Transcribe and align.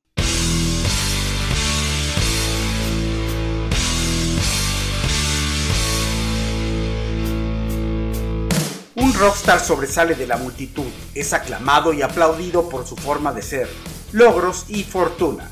Un 8.96 9.12
rockstar 9.12 9.58
sobresale 9.58 10.14
de 10.14 10.26
la 10.26 10.36
multitud, 10.36 10.86
es 11.16 11.32
aclamado 11.32 11.92
y 11.92 12.02
aplaudido 12.02 12.68
por 12.68 12.86
su 12.86 12.96
forma 12.96 13.32
de 13.32 13.42
ser, 13.42 13.68
logros 14.12 14.66
y 14.68 14.84
fortuna. 14.84 15.50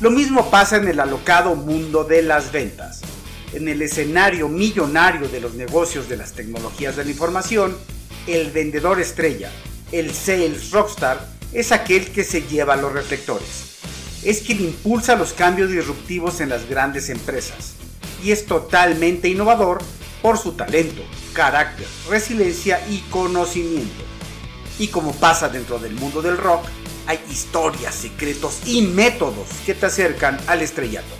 Lo 0.00 0.10
mismo 0.10 0.50
pasa 0.50 0.78
en 0.78 0.88
el 0.88 0.98
alocado 0.98 1.54
mundo 1.54 2.02
de 2.02 2.22
las 2.22 2.50
ventas. 2.50 3.02
En 3.52 3.68
el 3.68 3.82
escenario 3.82 4.48
millonario 4.48 5.28
de 5.28 5.40
los 5.40 5.54
negocios 5.54 6.08
de 6.08 6.16
las 6.16 6.32
tecnologías 6.32 6.96
de 6.96 7.04
la 7.04 7.10
información, 7.12 7.76
el 8.26 8.50
vendedor 8.50 9.00
estrella, 9.00 9.52
el 9.92 10.12
sales 10.12 10.72
rockstar, 10.72 11.28
es 11.52 11.70
aquel 11.70 12.10
que 12.10 12.24
se 12.24 12.42
lleva 12.42 12.74
los 12.74 12.92
reflectores. 12.92 13.76
Es 14.24 14.40
quien 14.40 14.60
impulsa 14.60 15.14
los 15.14 15.32
cambios 15.32 15.70
disruptivos 15.70 16.40
en 16.40 16.48
las 16.48 16.68
grandes 16.68 17.10
empresas 17.10 17.74
y 18.24 18.32
es 18.32 18.46
totalmente 18.46 19.28
innovador 19.28 19.78
por 20.22 20.38
su 20.38 20.52
talento, 20.52 21.02
carácter, 21.34 21.86
resiliencia 22.08 22.80
y 22.88 22.98
conocimiento. 23.10 24.04
Y 24.78 24.88
como 24.88 25.12
pasa 25.12 25.48
dentro 25.48 25.78
del 25.78 25.94
mundo 25.94 26.22
del 26.22 26.38
rock, 26.38 26.64
hay 27.06 27.20
historias, 27.28 27.94
secretos 27.94 28.60
y 28.64 28.82
métodos 28.82 29.48
que 29.66 29.74
te 29.74 29.86
acercan 29.86 30.38
al 30.46 30.62
estrellato. 30.62 31.14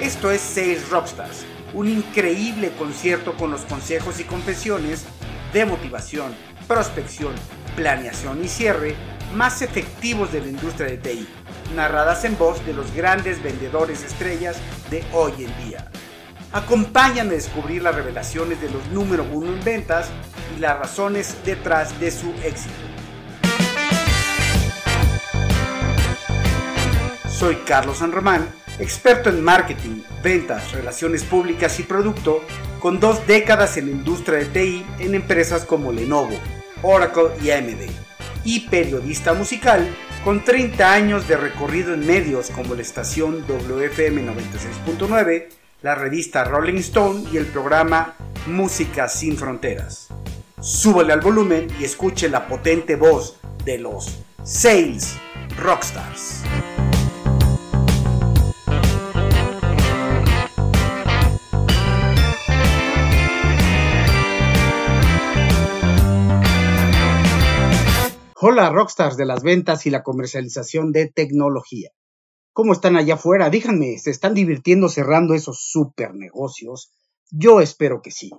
Esto 0.00 0.30
es 0.32 0.40
Sales 0.40 0.88
Rockstars, 0.88 1.44
un 1.74 1.88
increíble 1.88 2.72
concierto 2.78 3.36
con 3.36 3.50
los 3.50 3.60
consejos 3.62 4.18
y 4.18 4.24
confesiones 4.24 5.04
de 5.52 5.66
motivación, 5.66 6.34
prospección, 6.66 7.34
planeación 7.76 8.42
y 8.42 8.48
cierre 8.48 8.96
más 9.34 9.62
efectivos 9.62 10.32
de 10.32 10.40
la 10.40 10.48
industria 10.48 10.88
de 10.88 10.98
TI 10.98 11.28
narradas 11.72 12.24
en 12.24 12.36
voz 12.36 12.64
de 12.66 12.72
los 12.72 12.92
grandes 12.94 13.42
vendedores 13.42 14.04
estrellas 14.04 14.56
de 14.90 15.04
hoy 15.12 15.32
en 15.38 15.64
día. 15.64 15.86
Acompáñame 16.52 17.30
a 17.30 17.34
descubrir 17.34 17.82
las 17.82 17.94
revelaciones 17.94 18.60
de 18.60 18.70
los 18.70 18.86
número 18.88 19.24
uno 19.24 19.52
en 19.52 19.62
ventas 19.62 20.08
y 20.56 20.60
las 20.60 20.78
razones 20.78 21.36
detrás 21.44 21.98
de 22.00 22.10
su 22.10 22.30
éxito. 22.44 22.74
Soy 27.28 27.56
Carlos 27.66 27.98
San 27.98 28.12
Román, 28.12 28.48
experto 28.78 29.30
en 29.30 29.42
marketing, 29.42 30.02
ventas, 30.22 30.72
relaciones 30.72 31.22
públicas 31.24 31.78
y 31.78 31.84
producto, 31.84 32.42
con 32.80 32.98
dos 32.98 33.26
décadas 33.26 33.76
en 33.76 33.86
la 33.86 33.92
industria 33.92 34.40
de 34.40 34.46
TI 34.46 34.86
en 34.98 35.14
empresas 35.14 35.64
como 35.64 35.92
Lenovo, 35.92 36.38
Oracle 36.82 37.30
y 37.42 37.50
AMD, 37.50 37.90
y 38.44 38.68
periodista 38.68 39.34
musical 39.34 39.88
con 40.24 40.44
30 40.44 40.92
años 40.92 41.28
de 41.28 41.36
recorrido 41.36 41.94
en 41.94 42.06
medios 42.06 42.50
como 42.50 42.74
la 42.74 42.82
estación 42.82 43.46
WFM 43.46 44.22
96.9, 44.22 45.46
la 45.82 45.94
revista 45.94 46.44
Rolling 46.44 46.78
Stone 46.78 47.24
y 47.32 47.38
el 47.38 47.46
programa 47.46 48.16
Música 48.46 49.08
sin 49.08 49.36
Fronteras. 49.36 50.08
Súbale 50.60 51.12
al 51.12 51.20
volumen 51.20 51.68
y 51.80 51.84
escuche 51.84 52.28
la 52.28 52.46
potente 52.46 52.96
voz 52.96 53.38
de 53.64 53.78
los 53.78 54.18
Sales 54.44 55.16
Rockstars. 55.56 56.42
Hola 68.42 68.70
rockstars 68.70 69.18
de 69.18 69.26
las 69.26 69.42
ventas 69.42 69.84
y 69.84 69.90
la 69.90 70.02
comercialización 70.02 70.92
de 70.92 71.08
tecnología. 71.08 71.90
¿Cómo 72.54 72.72
están 72.72 72.96
allá 72.96 73.16
afuera? 73.16 73.50
Díganme, 73.50 73.98
¿se 73.98 74.10
están 74.10 74.32
divirtiendo 74.32 74.88
cerrando 74.88 75.34
esos 75.34 75.60
super 75.60 76.14
negocios? 76.14 76.90
Yo 77.30 77.60
espero 77.60 78.00
que 78.00 78.10
sí. 78.10 78.30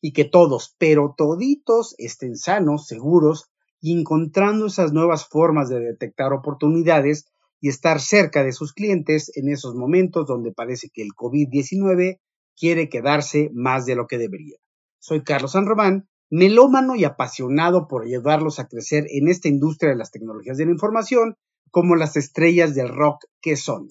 Y 0.00 0.12
que 0.12 0.24
todos, 0.24 0.74
pero 0.76 1.14
toditos, 1.16 1.94
estén 1.98 2.34
sanos, 2.34 2.88
seguros 2.88 3.44
y 3.80 3.96
encontrando 3.96 4.66
esas 4.66 4.92
nuevas 4.92 5.28
formas 5.28 5.68
de 5.68 5.78
detectar 5.78 6.32
oportunidades 6.32 7.26
y 7.60 7.68
estar 7.68 8.00
cerca 8.00 8.42
de 8.42 8.50
sus 8.50 8.72
clientes 8.72 9.30
en 9.36 9.48
esos 9.48 9.76
momentos 9.76 10.26
donde 10.26 10.50
parece 10.50 10.88
que 10.92 11.02
el 11.02 11.10
COVID-19 11.10 12.18
quiere 12.56 12.88
quedarse 12.88 13.50
más 13.54 13.86
de 13.86 13.94
lo 13.94 14.08
que 14.08 14.18
debería. 14.18 14.56
Soy 14.98 15.22
Carlos 15.22 15.52
San 15.52 15.66
Román 15.66 16.08
melómano 16.34 16.96
y 16.96 17.04
apasionado 17.04 17.86
por 17.86 18.02
ayudarlos 18.02 18.58
a 18.58 18.66
crecer 18.66 19.06
en 19.10 19.28
esta 19.28 19.46
industria 19.46 19.90
de 19.90 19.96
las 19.96 20.10
tecnologías 20.10 20.56
de 20.56 20.64
la 20.64 20.72
información 20.72 21.36
como 21.70 21.94
las 21.94 22.16
estrellas 22.16 22.74
del 22.74 22.88
rock 22.88 23.24
que 23.40 23.56
son. 23.56 23.88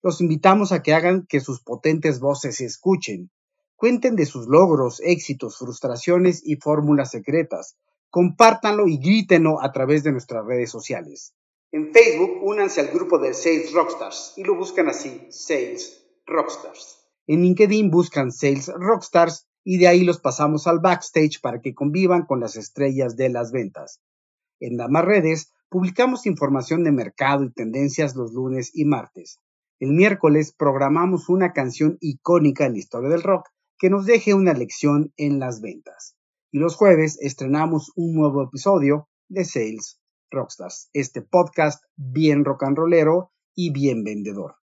Los 0.00 0.20
invitamos 0.20 0.70
a 0.70 0.80
que 0.80 0.94
hagan 0.94 1.26
que 1.28 1.40
sus 1.40 1.60
potentes 1.60 2.20
voces 2.20 2.58
se 2.58 2.66
escuchen, 2.66 3.32
cuenten 3.74 4.14
de 4.14 4.26
sus 4.26 4.46
logros, 4.46 5.00
éxitos, 5.00 5.58
frustraciones 5.58 6.40
y 6.44 6.54
fórmulas 6.54 7.10
secretas, 7.10 7.76
compártanlo 8.10 8.86
y 8.86 8.98
grítenlo 8.98 9.60
a 9.60 9.72
través 9.72 10.04
de 10.04 10.12
nuestras 10.12 10.46
redes 10.46 10.70
sociales. 10.70 11.34
En 11.72 11.92
Facebook, 11.92 12.44
únanse 12.44 12.80
al 12.80 12.92
grupo 12.92 13.18
de 13.18 13.34
Sales 13.34 13.72
Rockstars 13.72 14.34
y 14.36 14.44
lo 14.44 14.54
buscan 14.54 14.88
así, 14.88 15.26
Sales 15.30 16.06
Rockstars. 16.26 17.08
En 17.26 17.42
LinkedIn 17.42 17.90
buscan 17.90 18.30
Sales 18.30 18.70
Rockstars 18.72 19.49
y 19.70 19.78
de 19.78 19.86
ahí 19.86 20.02
los 20.02 20.18
pasamos 20.18 20.66
al 20.66 20.80
backstage 20.80 21.40
para 21.40 21.60
que 21.60 21.74
convivan 21.74 22.26
con 22.26 22.40
las 22.40 22.56
estrellas 22.56 23.14
de 23.14 23.28
las 23.28 23.52
ventas. 23.52 24.00
En 24.58 24.80
ambas 24.80 25.04
redes 25.04 25.52
publicamos 25.68 26.26
información 26.26 26.82
de 26.82 26.90
mercado 26.90 27.44
y 27.44 27.52
tendencias 27.52 28.16
los 28.16 28.32
lunes 28.32 28.72
y 28.74 28.84
martes. 28.84 29.38
El 29.78 29.92
miércoles 29.92 30.52
programamos 30.52 31.28
una 31.28 31.52
canción 31.52 31.98
icónica 32.00 32.66
en 32.66 32.72
la 32.72 32.78
historia 32.80 33.10
del 33.10 33.22
rock 33.22 33.46
que 33.78 33.90
nos 33.90 34.06
deje 34.06 34.34
una 34.34 34.54
lección 34.54 35.12
en 35.16 35.38
las 35.38 35.60
ventas. 35.60 36.16
Y 36.50 36.58
los 36.58 36.74
jueves 36.74 37.16
estrenamos 37.20 37.92
un 37.94 38.16
nuevo 38.16 38.42
episodio 38.42 39.08
de 39.28 39.44
Sales 39.44 40.00
Rockstars, 40.32 40.90
este 40.92 41.22
podcast 41.22 41.84
bien 41.94 42.44
rock 42.44 42.64
and 42.64 42.76
rollero 42.76 43.30
y 43.54 43.70
bien 43.70 44.02
vendedor 44.02 44.59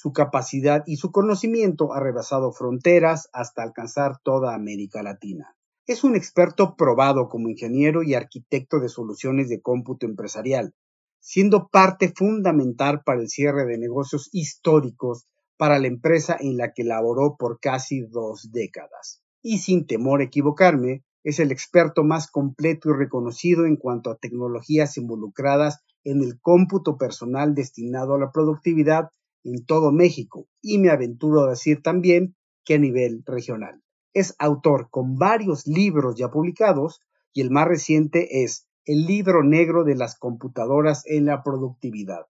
Su 0.00 0.12
capacidad 0.12 0.84
y 0.86 0.98
su 0.98 1.10
conocimiento 1.10 1.92
ha 1.92 1.98
rebasado 1.98 2.52
fronteras 2.52 3.28
hasta 3.32 3.64
alcanzar 3.64 4.20
toda 4.22 4.54
América 4.54 5.02
Latina. 5.02 5.56
Es 5.88 6.04
un 6.04 6.14
experto 6.14 6.76
probado 6.76 7.28
como 7.28 7.48
ingeniero 7.48 8.04
y 8.04 8.14
arquitecto 8.14 8.78
de 8.78 8.90
soluciones 8.90 9.48
de 9.48 9.60
cómputo 9.60 10.06
empresarial, 10.06 10.72
siendo 11.18 11.66
parte 11.66 12.12
fundamental 12.14 13.02
para 13.04 13.20
el 13.20 13.28
cierre 13.28 13.66
de 13.66 13.76
negocios 13.76 14.28
históricos 14.30 15.26
para 15.56 15.80
la 15.80 15.88
empresa 15.88 16.36
en 16.38 16.58
la 16.58 16.72
que 16.72 16.84
laboró 16.84 17.34
por 17.36 17.58
casi 17.58 18.02
dos 18.02 18.52
décadas. 18.52 19.20
Y 19.42 19.58
sin 19.58 19.84
temor 19.84 20.20
a 20.20 20.26
equivocarme, 20.26 21.02
es 21.24 21.40
el 21.40 21.50
experto 21.50 22.04
más 22.04 22.30
completo 22.30 22.90
y 22.90 22.92
reconocido 22.92 23.66
en 23.66 23.74
cuanto 23.74 24.12
a 24.12 24.18
tecnologías 24.18 24.96
involucradas 24.96 25.80
en 26.04 26.22
el 26.22 26.40
cómputo 26.40 26.96
personal 26.96 27.56
destinado 27.56 28.14
a 28.14 28.18
la 28.20 28.30
productividad 28.30 29.10
en 29.44 29.64
todo 29.64 29.92
México 29.92 30.46
y 30.60 30.78
me 30.78 30.90
aventuro 30.90 31.42
a 31.42 31.50
decir 31.50 31.82
también 31.82 32.36
que 32.64 32.74
a 32.74 32.78
nivel 32.78 33.22
regional. 33.24 33.82
Es 34.12 34.34
autor 34.38 34.88
con 34.90 35.16
varios 35.16 35.66
libros 35.66 36.16
ya 36.16 36.30
publicados 36.30 37.00
y 37.32 37.40
el 37.40 37.50
más 37.50 37.68
reciente 37.68 38.42
es 38.42 38.66
El 38.84 39.06
libro 39.06 39.42
negro 39.42 39.84
de 39.84 39.94
las 39.94 40.18
computadoras 40.18 41.02
en 41.06 41.26
la 41.26 41.42
productividad, 41.42 42.26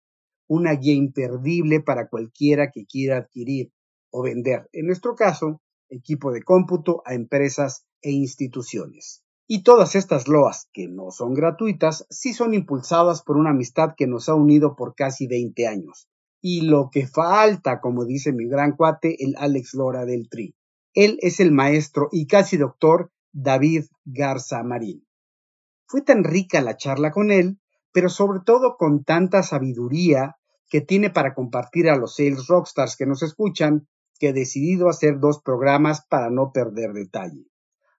una 0.47 0.73
guía 0.73 0.93
imperdible 0.93 1.81
para 1.81 2.09
cualquiera 2.09 2.71
que 2.71 2.85
quiera 2.85 3.17
adquirir 3.17 3.71
o 4.09 4.23
vender, 4.23 4.67
en 4.73 4.87
nuestro 4.87 5.15
caso, 5.15 5.61
equipo 5.89 6.31
de 6.31 6.41
cómputo 6.43 7.03
a 7.05 7.13
empresas 7.13 7.85
e 8.01 8.11
instituciones. 8.11 9.23
Y 9.47 9.63
todas 9.63 9.95
estas 9.95 10.27
loas, 10.27 10.69
que 10.73 10.87
no 10.87 11.11
son 11.11 11.33
gratuitas, 11.33 12.05
sí 12.09 12.33
son 12.33 12.53
impulsadas 12.53 13.21
por 13.23 13.37
una 13.37 13.51
amistad 13.51 13.93
que 13.95 14.07
nos 14.07 14.27
ha 14.27 14.35
unido 14.35 14.75
por 14.75 14.93
casi 14.93 15.27
20 15.27 15.67
años. 15.67 16.09
Y 16.41 16.61
lo 16.61 16.89
que 16.91 17.07
falta, 17.07 17.79
como 17.79 18.05
dice 18.05 18.31
mi 18.31 18.47
gran 18.47 18.75
cuate, 18.75 19.15
el 19.23 19.35
Alex 19.37 19.73
Lora 19.73 20.05
del 20.05 20.29
Tri. 20.29 20.55
Él 20.93 21.17
es 21.21 21.39
el 21.39 21.51
maestro 21.51 22.09
y 22.11 22.27
casi 22.27 22.57
doctor 22.57 23.11
David 23.31 23.85
Garza 24.05 24.63
Marín. 24.63 25.05
Fue 25.85 26.01
tan 26.01 26.23
rica 26.23 26.61
la 26.61 26.75
charla 26.75 27.11
con 27.11 27.31
él, 27.31 27.59
pero 27.91 28.09
sobre 28.09 28.39
todo 28.45 28.77
con 28.77 29.03
tanta 29.03 29.43
sabiduría 29.43 30.35
que 30.69 30.81
tiene 30.81 31.09
para 31.09 31.33
compartir 31.33 31.89
a 31.89 31.95
los 31.95 32.15
sales 32.15 32.47
rockstars 32.47 32.97
que 32.97 33.05
nos 33.05 33.23
escuchan, 33.23 33.87
que 34.19 34.29
he 34.29 34.33
decidido 34.33 34.89
hacer 34.89 35.19
dos 35.19 35.41
programas 35.41 36.05
para 36.07 36.29
no 36.29 36.51
perder 36.51 36.93
detalle. 36.93 37.45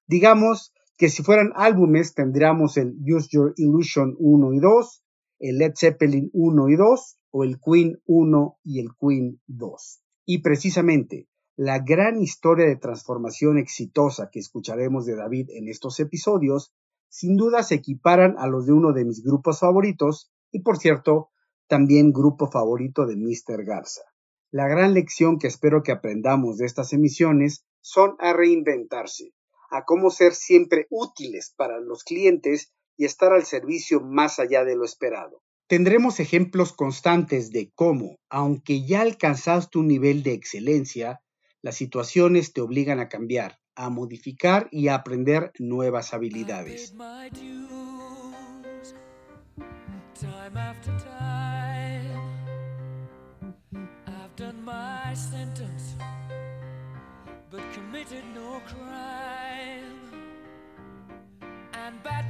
Digamos 0.06 0.73
que 0.96 1.08
si 1.08 1.23
fueran 1.23 1.52
álbumes 1.55 2.14
tendríamos 2.14 2.76
el 2.76 2.96
Use 3.00 3.29
Your 3.31 3.55
Illusion 3.56 4.17
1 4.19 4.52
y 4.55 4.58
2, 4.58 5.05
el 5.41 5.58
Led 5.58 5.73
Zeppelin 5.76 6.31
1 6.32 6.69
y 6.69 6.76
2 6.76 7.18
o 7.31 7.45
el 7.45 7.59
Queen 7.61 8.01
1 8.07 8.59
y 8.65 8.81
el 8.81 8.89
Queen 9.01 9.41
2. 9.47 10.01
Y 10.27 10.43
precisamente 10.43 11.29
la 11.57 11.81
gran 11.81 12.21
historia 12.21 12.67
de 12.67 12.77
transformación 12.77 13.59
exitosa 13.59 14.31
que 14.31 14.39
escucharemos 14.39 15.07
de 15.07 15.17
David 15.17 15.51
en 15.51 15.69
estos 15.69 15.99
episodios 16.01 16.73
sin 17.09 17.37
duda 17.37 17.63
se 17.63 17.77
equiparan 17.77 18.37
a 18.39 18.47
los 18.47 18.67
de 18.67 18.73
uno 18.73 18.93
de 18.93 19.05
mis 19.05 19.23
grupos 19.23 19.61
favoritos 19.61 20.31
y 20.53 20.61
por 20.61 20.79
cierto 20.79 21.31
también 21.67 22.13
grupo 22.13 22.51
favorito 22.51 23.07
de 23.07 23.17
Mr. 23.17 23.65
Garza. 23.65 24.03
La 24.51 24.69
gran 24.69 24.95
lección 24.95 25.39
que 25.39 25.47
espero 25.47 25.83
que 25.83 25.93
aprendamos 25.93 26.59
de 26.59 26.67
estas 26.67 26.93
emisiones 26.93 27.65
son 27.81 28.17
a 28.19 28.33
reinventarse, 28.33 29.35
a 29.71 29.85
cómo 29.85 30.11
ser 30.11 30.35
siempre 30.35 30.87
útiles 30.91 31.53
para 31.57 31.81
los 31.81 32.05
clientes 32.05 32.73
y 32.97 33.05
estar 33.05 33.33
al 33.33 33.45
servicio 33.45 34.01
más 34.01 34.39
allá 34.39 34.65
de 34.65 34.77
lo 34.77 34.85
esperado. 34.85 35.43
Tendremos 35.69 36.19
ejemplos 36.19 36.73
constantes 36.73 37.53
de 37.53 37.70
cómo, 37.75 38.17
aunque 38.31 38.87
ya 38.87 39.03
alcanzaste 39.03 39.79
un 39.79 39.87
nivel 39.87 40.23
de 40.23 40.32
excelencia, 40.32 41.20
las 41.61 41.76
situaciones 41.76 42.55
te 42.55 42.62
obligan 42.62 43.00
a 43.00 43.11
cambiar, 43.11 43.59
a 43.75 43.91
modificar 43.91 44.69
y 44.73 44.88
a 44.88 44.94
aprender 44.94 45.53
nuevas 45.59 46.15
habilidades. 46.15 46.94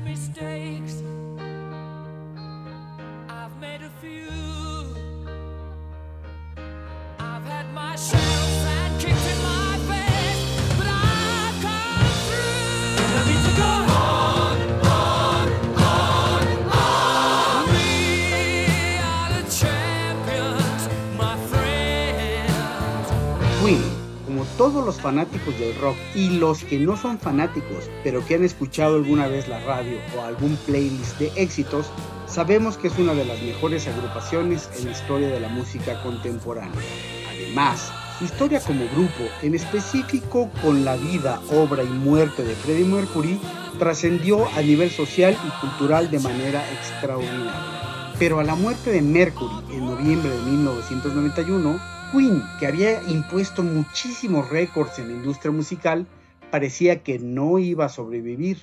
mistakes. 0.05 1.38
Todos 24.59 24.85
los 24.85 25.01
fanáticos 25.01 25.57
del 25.59 25.75
rock 25.77 25.97
y 26.17 26.31
los 26.31 26.65
que 26.65 26.79
no 26.79 26.97
son 26.97 27.19
fanáticos, 27.19 27.89
pero 28.03 28.27
que 28.27 28.35
han 28.35 28.45
escuchado 28.45 28.97
alguna 28.97 29.29
vez 29.29 29.47
la 29.47 29.61
radio 29.61 29.99
o 30.17 30.23
algún 30.23 30.57
playlist 30.67 31.17
de 31.19 31.33
éxitos, 31.37 31.87
sabemos 32.29 32.77
que 32.77 32.89
es 32.89 32.99
una 32.99 33.15
de 33.15 33.25
las 33.25 33.41
mejores 33.43 33.87
agrupaciones 33.89 34.69
en 34.79 34.87
la 34.87 34.93
historia 34.93 35.29
de 35.29 35.41
la 35.41 35.49
música 35.49 36.03
contemporánea. 36.03 36.81
Además, 37.31 37.93
su 38.19 38.25
historia 38.25 38.61
como 38.61 38.85
grupo, 38.89 39.25
en 39.43 39.55
específico 39.55 40.51
con 40.63 40.85
la 40.85 40.97
vida, 40.97 41.41
obra 41.51 41.83
y 41.83 41.89
muerte 41.89 42.43
de 42.43 42.55
Freddie 42.55 42.85
Mercury, 42.85 43.41
trascendió 43.79 44.47
a 44.57 44.63
nivel 44.63 44.91
social 44.91 45.37
y 45.47 45.61
cultural 45.61 46.11
de 46.11 46.19
manera 46.19 46.63
extraordinaria. 46.73 48.13
Pero 48.19 48.41
a 48.41 48.45
la 48.45 48.57
muerte 48.57 48.91
de 48.91 49.03
Mercury 49.03 49.55
en 49.73 49.87
noviembre 49.87 50.31
de 50.31 50.43
1991, 50.43 51.81
Queen, 52.13 52.43
que 52.59 52.67
había 52.67 53.03
impuesto 53.05 53.63
muchísimos 53.63 54.49
récords 54.51 54.99
en 54.99 55.09
la 55.09 55.15
industria 55.15 55.53
musical, 55.53 56.07
parecía 56.51 57.03
que 57.03 57.19
no 57.19 57.59
iba 57.59 57.85
a 57.85 57.89
sobrevivir. 57.89 58.59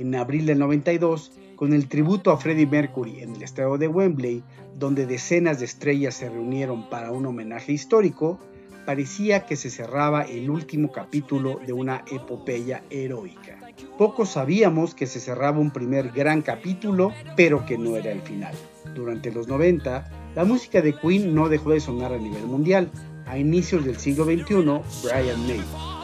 En 0.00 0.14
abril 0.14 0.46
del 0.46 0.58
92, 0.58 1.30
con 1.56 1.74
el 1.74 1.86
tributo 1.86 2.30
a 2.30 2.38
Freddie 2.38 2.66
Mercury 2.66 3.20
en 3.20 3.34
el 3.34 3.42
estadio 3.42 3.76
de 3.76 3.86
Wembley, 3.86 4.42
donde 4.78 5.04
decenas 5.04 5.58
de 5.58 5.66
estrellas 5.66 6.14
se 6.14 6.30
reunieron 6.30 6.88
para 6.88 7.12
un 7.12 7.26
homenaje 7.26 7.72
histórico, 7.72 8.38
parecía 8.86 9.44
que 9.44 9.56
se 9.56 9.68
cerraba 9.68 10.22
el 10.22 10.48
último 10.48 10.90
capítulo 10.90 11.60
de 11.66 11.74
una 11.74 12.02
epopeya 12.10 12.82
heroica. 12.88 13.58
Pocos 13.98 14.30
sabíamos 14.30 14.94
que 14.94 15.06
se 15.06 15.20
cerraba 15.20 15.58
un 15.58 15.70
primer 15.70 16.12
gran 16.12 16.40
capítulo, 16.40 17.12
pero 17.36 17.66
que 17.66 17.76
no 17.76 17.94
era 17.96 18.10
el 18.10 18.22
final. 18.22 18.54
Durante 18.94 19.30
los 19.30 19.48
90, 19.48 20.32
la 20.34 20.44
música 20.44 20.80
de 20.80 20.94
Queen 20.94 21.34
no 21.34 21.50
dejó 21.50 21.72
de 21.72 21.80
sonar 21.80 22.14
a 22.14 22.18
nivel 22.18 22.46
mundial. 22.46 22.90
A 23.26 23.36
inicios 23.36 23.84
del 23.84 23.98
siglo 23.98 24.24
XXI, 24.24 24.64
Brian 25.04 25.46
May, 25.46 25.60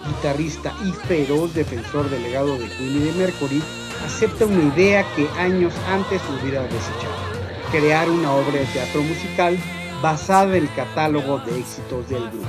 guitarrista 0.06 0.74
y 0.84 0.92
feroz 1.08 1.54
defensor 1.54 2.10
del 2.10 2.22
legado 2.22 2.58
de 2.58 2.68
Queen 2.68 2.96
y 2.96 3.04
de 3.06 3.12
Mercury, 3.12 3.62
acepta 4.04 4.46
una 4.46 4.74
idea 4.74 5.04
que 5.14 5.28
años 5.38 5.72
antes 5.88 6.20
hubiera 6.28 6.62
desechado, 6.62 7.14
crear 7.70 8.08
una 8.10 8.32
obra 8.32 8.60
de 8.60 8.66
teatro 8.66 9.02
musical 9.02 9.58
basada 10.02 10.56
en 10.56 10.64
el 10.64 10.74
catálogo 10.74 11.38
de 11.38 11.58
éxitos 11.58 12.08
del 12.08 12.28
grupo 12.30 12.46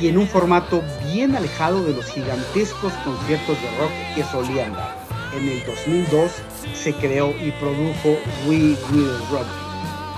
y 0.00 0.08
en 0.08 0.18
un 0.18 0.26
formato 0.26 0.82
bien 1.12 1.36
alejado 1.36 1.82
de 1.84 1.94
los 1.94 2.06
gigantescos 2.06 2.92
conciertos 3.04 3.56
de 3.60 3.78
rock 3.78 3.92
que 4.14 4.24
solían 4.24 4.72
dar. 4.72 4.96
En 5.36 5.48
el 5.48 5.64
2002 5.64 6.30
se 6.74 6.92
creó 6.94 7.30
y 7.30 7.50
produjo 7.52 8.16
We 8.46 8.76
Will 8.92 9.18
Rock 9.30 9.46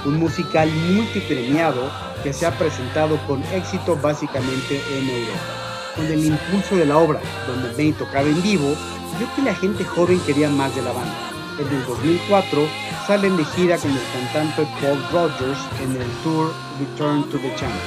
un 0.06 0.21
musical 0.21 0.71
multipremiado 0.71 1.90
que 2.23 2.33
se 2.33 2.47
ha 2.47 2.56
presentado 2.56 3.18
con 3.26 3.42
éxito 3.52 3.97
básicamente 3.97 4.80
en 4.97 5.09
Europa. 5.09 5.66
Con 5.97 6.07
el 6.07 6.25
impulso 6.25 6.76
de 6.76 6.87
la 6.87 6.99
obra, 6.99 7.21
donde 7.47 7.73
May 7.76 7.93
tocaba 7.93 8.29
en 8.29 8.43
vivo, 8.43 8.75
vio 9.19 9.29
que 9.35 9.43
la 9.43 9.55
gente 9.55 9.85
joven 9.85 10.21
quería 10.26 10.50
más 10.50 10.75
de 10.76 10.83
la 10.83 10.93
banda. 10.93 11.15
En 11.59 11.75
el 11.75 11.87
2004 11.87 12.67
salen 13.07 13.37
de 13.37 13.45
gira 13.45 13.79
con 13.79 13.91
el 13.91 14.03
cantante 14.12 14.69
Paul 14.81 15.03
Rogers 15.11 15.59
en 15.83 15.93
el 15.93 16.09
tour 16.23 16.53
Return 16.79 17.23
to 17.31 17.38
the 17.38 17.55
Channel. 17.57 17.79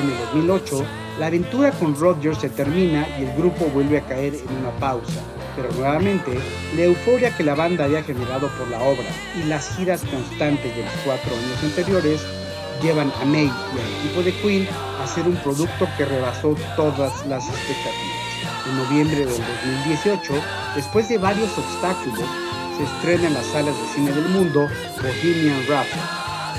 En 0.00 0.10
el 0.10 0.18
2008, 0.46 0.84
la 1.18 1.26
aventura 1.26 1.70
con 1.72 1.94
Rogers 1.94 2.38
se 2.38 2.48
termina 2.48 3.06
y 3.18 3.24
el 3.24 3.36
grupo 3.36 3.66
vuelve 3.66 3.98
a 3.98 4.06
caer 4.06 4.34
en 4.34 4.56
una 4.58 4.70
pausa 4.78 5.20
pero 5.58 5.72
nuevamente 5.72 6.38
la 6.76 6.84
euforia 6.84 7.36
que 7.36 7.42
la 7.42 7.56
banda 7.56 7.84
había 7.84 8.04
generado 8.04 8.48
por 8.56 8.68
la 8.68 8.80
obra 8.80 9.08
y 9.36 9.42
las 9.48 9.76
giras 9.76 10.02
constantes 10.02 10.76
de 10.76 10.84
los 10.84 10.92
cuatro 11.04 11.34
años 11.34 11.64
anteriores 11.64 12.20
llevan 12.80 13.12
a 13.20 13.24
May 13.24 13.46
y 13.46 13.48
al 13.48 14.06
equipo 14.06 14.22
de 14.22 14.32
Queen 14.34 14.68
hacer 15.08 15.26
un 15.26 15.36
producto 15.36 15.88
que 15.96 16.04
rebasó 16.04 16.54
todas 16.76 17.26
las 17.26 17.48
expectativas. 17.48 18.28
En 18.68 18.76
noviembre 18.76 19.24
del 19.24 19.28
2018, 19.28 20.34
después 20.76 21.08
de 21.08 21.16
varios 21.16 21.50
obstáculos, 21.56 22.28
se 22.76 22.84
estrena 22.84 23.28
en 23.28 23.34
las 23.34 23.46
salas 23.46 23.74
de 23.74 23.86
cine 23.94 24.12
del 24.12 24.28
mundo 24.28 24.68
Bohemian 25.00 25.66
Rhapsody, 25.66 26.00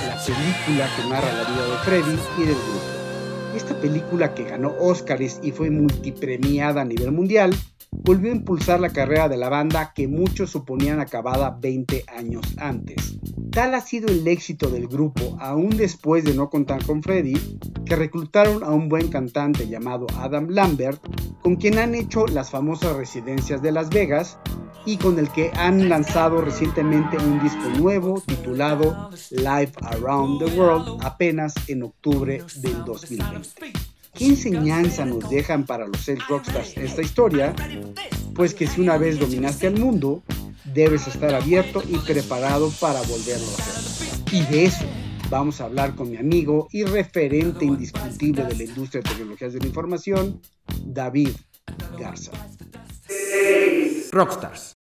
la 0.08 0.18
película 0.26 0.90
que 0.96 1.10
narra 1.10 1.32
la 1.32 1.50
vida 1.50 1.66
de 1.66 1.78
Freddie 1.86 2.20
y 2.40 2.42
del 2.42 2.56
grupo. 2.56 3.56
Esta 3.56 3.76
película 3.76 4.34
que 4.34 4.46
ganó 4.46 4.74
Oscars 4.80 5.40
y 5.44 5.52
fue 5.52 5.70
multipremiada 5.70 6.82
a 6.82 6.86
nivel 6.86 7.12
mundial 7.12 7.56
volvió 7.92 8.32
a 8.32 8.36
impulsar 8.36 8.80
la 8.80 8.90
carrera 8.90 9.30
de 9.30 9.38
la 9.38 9.50
banda 9.50 9.94
que 9.94 10.08
muchos 10.08 10.50
suponían 10.50 11.00
acabada 11.00 11.58
20 11.60 12.06
años 12.08 12.46
antes. 12.58 13.20
Tal 13.52 13.76
ha 13.76 13.82
sido 13.82 14.10
el 14.10 14.28
éxito 14.28 14.70
del 14.70 14.88
grupo, 14.88 15.38
aún 15.40 15.70
después 15.70 16.24
de 16.24 16.34
no 16.34 16.50
contar 16.50 16.86
con 16.86 17.04
Freddy, 17.04 17.60
que 17.86 17.96
reclutaron 17.96 18.64
a 18.64 18.72
un 18.72 18.90
buen 18.90 19.10
cantante 19.10 19.68
llamado 19.68 20.08
Adam 20.18 20.50
Lambert, 20.50 21.02
con 21.42 21.56
quien 21.56 21.78
han 21.78 21.96
hecho 21.96 22.26
las 22.28 22.50
famosas 22.52 22.96
residencias 22.96 23.62
de 23.62 23.72
Las 23.72 23.90
Vegas 23.90 24.38
y 24.86 24.98
con 24.98 25.20
el 25.20 25.30
que 25.30 25.52
han 25.56 25.90
lanzado 25.90 26.42
recientemente 26.42 27.18
un 27.18 27.40
disco 27.42 27.70
nuevo 27.78 28.22
titulado 28.26 29.10
Live 29.32 29.74
Around 29.82 30.40
the 30.40 30.60
World 30.60 31.04
apenas 31.04 31.54
en 31.68 31.84
octubre 31.84 32.44
del 32.56 32.86
2020. 32.86 33.99
¿Qué 34.14 34.26
enseñanza 34.26 35.06
nos 35.06 35.30
dejan 35.30 35.66
para 35.66 35.88
los 35.88 36.02
sex 36.02 36.28
rockstars 36.28 36.78
esta 36.78 37.02
historia? 37.02 37.56
Pues 38.36 38.54
que 38.54 38.68
si 38.68 38.82
una 38.82 38.98
vez 38.98 39.20
dominaste 39.20 39.68
al 39.68 39.80
mundo, 39.80 40.24
debes 40.74 41.08
estar 41.08 41.34
abierto 41.34 41.82
y 41.88 41.98
preparado 42.00 42.72
para 42.80 43.02
volverlo 43.02 43.48
a 43.48 43.62
hacer. 43.62 44.34
Y 44.34 44.42
de 44.46 44.66
eso 44.66 44.86
vamos 45.30 45.62
a 45.62 45.66
hablar 45.66 45.96
con 45.96 46.10
mi 46.10 46.18
amigo 46.18 46.68
y 46.72 46.84
referente 46.84 47.66
indiscutible 47.66 48.44
de 48.44 48.56
la 48.56 48.64
industria 48.64 49.02
de 49.02 49.10
tecnologías 49.10 49.54
de 49.54 49.60
la 49.60 49.68
información, 49.68 50.42
David 50.86 51.36
Garza. 51.98 52.32
Rockstars. 54.12 54.74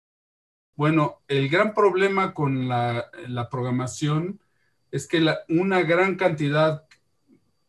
Bueno, 0.76 1.22
el 1.26 1.48
gran 1.48 1.74
problema 1.74 2.34
con 2.34 2.68
la, 2.68 3.10
programación 3.50 4.40
es 4.90 5.06
que 5.08 5.26
una 5.48 5.82
gran 5.82 6.16
cantidad 6.16 6.85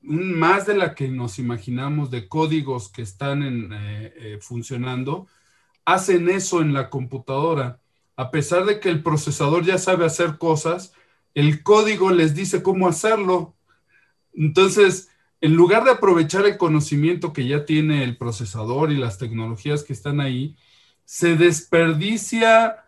más 0.02 0.66
de 0.66 0.76
la 0.76 0.96
que 0.96 1.08
nos 1.10 1.40
imaginamos 1.40 2.12
de 2.12 2.28
códigos 2.28 2.90
que 2.90 3.02
están 3.02 3.44
eh, 3.44 4.14
eh, 4.16 4.38
funcionando, 4.42 5.28
hacen 5.86 6.30
eso 6.30 6.62
en 6.62 6.74
la 6.74 6.90
computadora. 6.90 7.82
A 8.16 8.32
pesar 8.32 8.66
de 8.66 8.80
que 8.80 8.90
el 8.90 9.04
procesador 9.04 9.64
ya 9.66 9.78
sabe 9.78 10.06
hacer 10.06 10.38
cosas, 10.38 10.94
el 11.34 11.64
código 11.64 12.12
les 12.12 12.36
dice 12.36 12.64
cómo 12.64 12.88
hacerlo. 12.88 13.56
Entonces, 14.34 15.10
en 15.40 15.56
lugar 15.56 15.84
de 15.84 15.92
aprovechar 15.92 16.46
el 16.46 16.58
conocimiento 16.58 17.32
que 17.32 17.48
ya 17.48 17.66
tiene 17.66 18.04
el 18.04 18.18
procesador 18.18 18.92
y 18.92 18.98
las 18.98 19.18
tecnologías 19.18 19.84
que 19.84 19.94
están 19.94 20.20
ahí, 20.20 20.58
se 21.06 21.36
desperdicia 21.36 22.84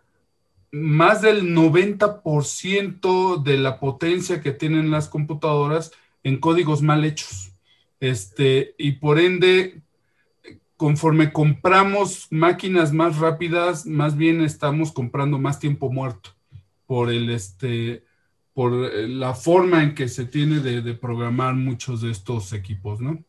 más 0.72 1.22
del 1.22 1.54
90% 1.54 3.42
de 3.42 3.56
la 3.58 3.80
potencia 3.80 4.40
que 4.40 4.52
tienen 4.52 4.90
las 4.90 5.08
computadoras 5.08 5.92
en 6.22 6.38
códigos 6.38 6.82
mal 6.82 7.04
hechos. 7.04 7.52
Este, 8.00 8.74
y 8.78 8.92
por 8.92 9.18
ende, 9.18 9.82
conforme 10.76 11.32
compramos 11.32 12.26
máquinas 12.30 12.92
más 12.92 13.18
rápidas, 13.18 13.84
más 13.84 14.16
bien 14.16 14.40
estamos 14.40 14.92
comprando 14.92 15.38
más 15.38 15.58
tiempo 15.58 15.92
muerto 15.92 16.30
por 16.86 17.10
el 17.12 17.30
este 17.30 18.02
por 18.52 18.72
la 18.72 19.34
forma 19.34 19.82
en 19.82 19.94
que 19.94 20.08
se 20.08 20.24
tiene 20.24 20.60
de, 20.60 20.94
programar 20.94 21.54
muchos 21.54 22.02
de 22.02 22.10
estos 22.10 22.52
equipos, 22.52 23.00
¿no? 23.00 23.22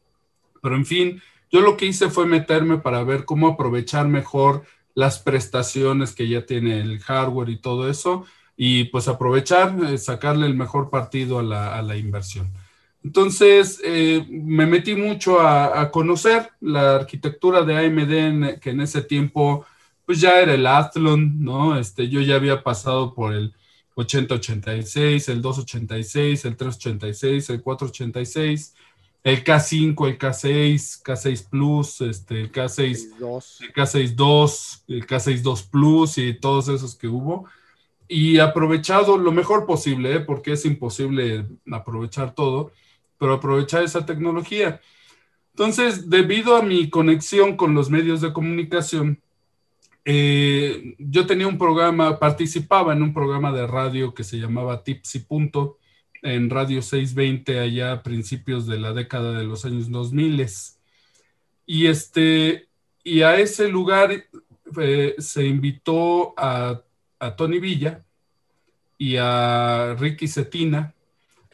Pero 0.62 0.76
en 0.76 0.86
fin, 0.86 1.22
yo 1.52 1.62
lo 1.62 1.78
que 1.78 1.86
hice 1.86 2.10
fue 2.10 2.26
meterme 2.26 2.80
para 2.80 3.04
ver 3.04 3.24
cómo 3.24 3.48
aprovechar 3.48 4.08
mejor 4.08 4.64
las 4.96 5.20
prestaciones 5.20 6.14
que 6.14 6.28
ya 6.28 6.46
tiene 6.46 6.82
el 6.82 7.00
hardware 7.00 7.50
y 7.50 7.58
todo 7.58 7.90
eso, 7.90 8.26
y 8.58 8.86
pues 8.86 9.08
aprovechar, 9.08 9.76
eh, 9.86 9.98
sacarle 9.98 10.48
el 10.48 10.56
mejor 10.56 10.90
partido 10.90 11.40
a 11.40 11.44
la, 11.44 11.78
a 11.78 11.82
la 11.82 11.98
inversión. 11.98 12.52
Entonces, 13.04 13.82
eh, 13.84 14.26
me 14.30 14.66
metí 14.66 14.96
mucho 14.96 15.40
a, 15.42 15.90
conocer 15.92 16.52
la 16.62 16.96
arquitectura 16.96 17.64
de 17.64 17.78
AMD, 17.78 18.60
que 18.60 18.70
en 18.72 18.82
ese 18.82 19.02
tiempo, 19.02 19.66
pues 20.06 20.22
ya 20.22 20.40
era 20.40 20.54
el 20.54 20.68
Athlon, 20.68 21.44
¿no? 21.44 21.78
Este, 21.78 22.10
yo 22.10 22.22
ya 22.22 22.36
había 22.36 22.64
pasado 22.64 23.14
por 23.16 23.34
el 23.34 23.54
8086, 23.96 25.30
el 25.30 25.42
286, 25.42 26.46
el 26.46 26.56
386, 26.56 27.50
el 27.50 27.62
486, 27.62 28.76
el 29.24 29.44
K5, 29.44 30.08
el 30.08 30.18
K6, 30.18 31.04
K6 31.04 31.50
Plus, 31.50 32.02
este, 32.02 32.42
el 32.42 32.52
K6, 32.52 33.08
el 33.62 33.74
K6 33.74 34.82
el 34.88 35.08
K6 35.08 35.70
Plus 35.70 36.18
y 36.18 36.34
todos 36.34 36.68
esos 36.70 36.96
que 36.96 37.08
hubo. 37.08 37.46
Y 38.08 38.40
aprovechado 38.40 39.18
lo 39.18 39.32
mejor 39.32 39.66
posible, 39.66 40.16
¿eh? 40.16 40.20
porque 40.20 40.54
es 40.54 40.66
imposible 40.66 41.46
aprovechar 41.72 42.36
todo 42.36 42.72
pero 43.22 43.36
aprovechar 43.36 43.84
esa 43.84 44.04
tecnología. 44.04 44.82
Entonces, 45.52 46.10
debido 46.10 46.56
a 46.56 46.64
mi 46.64 46.90
conexión 46.90 47.56
con 47.56 47.76
los 47.76 47.92
medios 47.92 48.20
de 48.20 48.34
comunicación, 48.34 49.22
eh, 50.06 50.96
yo 50.98 51.28
tenía 51.28 51.46
un 51.46 51.60
programa, 51.60 52.18
participaba 52.18 52.94
en 52.94 53.04
un 53.04 53.14
programa 53.14 53.52
de 53.52 53.68
radio 53.68 54.16
que 54.16 54.24
se 54.24 54.40
llamaba 54.40 54.84
Tips 54.84 55.14
y 55.14 55.20
Punto 55.20 55.78
en 56.24 56.50
Radio 56.50 56.82
620 56.82 57.60
allá 57.60 57.92
a 57.92 58.02
principios 58.02 58.66
de 58.66 58.80
la 58.80 58.92
década 58.92 59.38
de 59.38 59.44
los 59.44 59.66
años 59.66 59.92
2000. 59.92 60.48
Y, 61.68 61.86
este, 61.86 62.70
y 63.04 63.22
a 63.22 63.36
ese 63.36 63.68
lugar 63.68 64.26
eh, 64.82 65.16
se 65.20 65.46
invitó 65.46 66.34
a, 66.38 66.82
a 67.20 67.36
Tony 67.36 67.60
Villa 67.60 68.04
y 68.98 69.18
a 69.18 69.96
Ricky 70.00 70.28
Cetina 70.28 70.96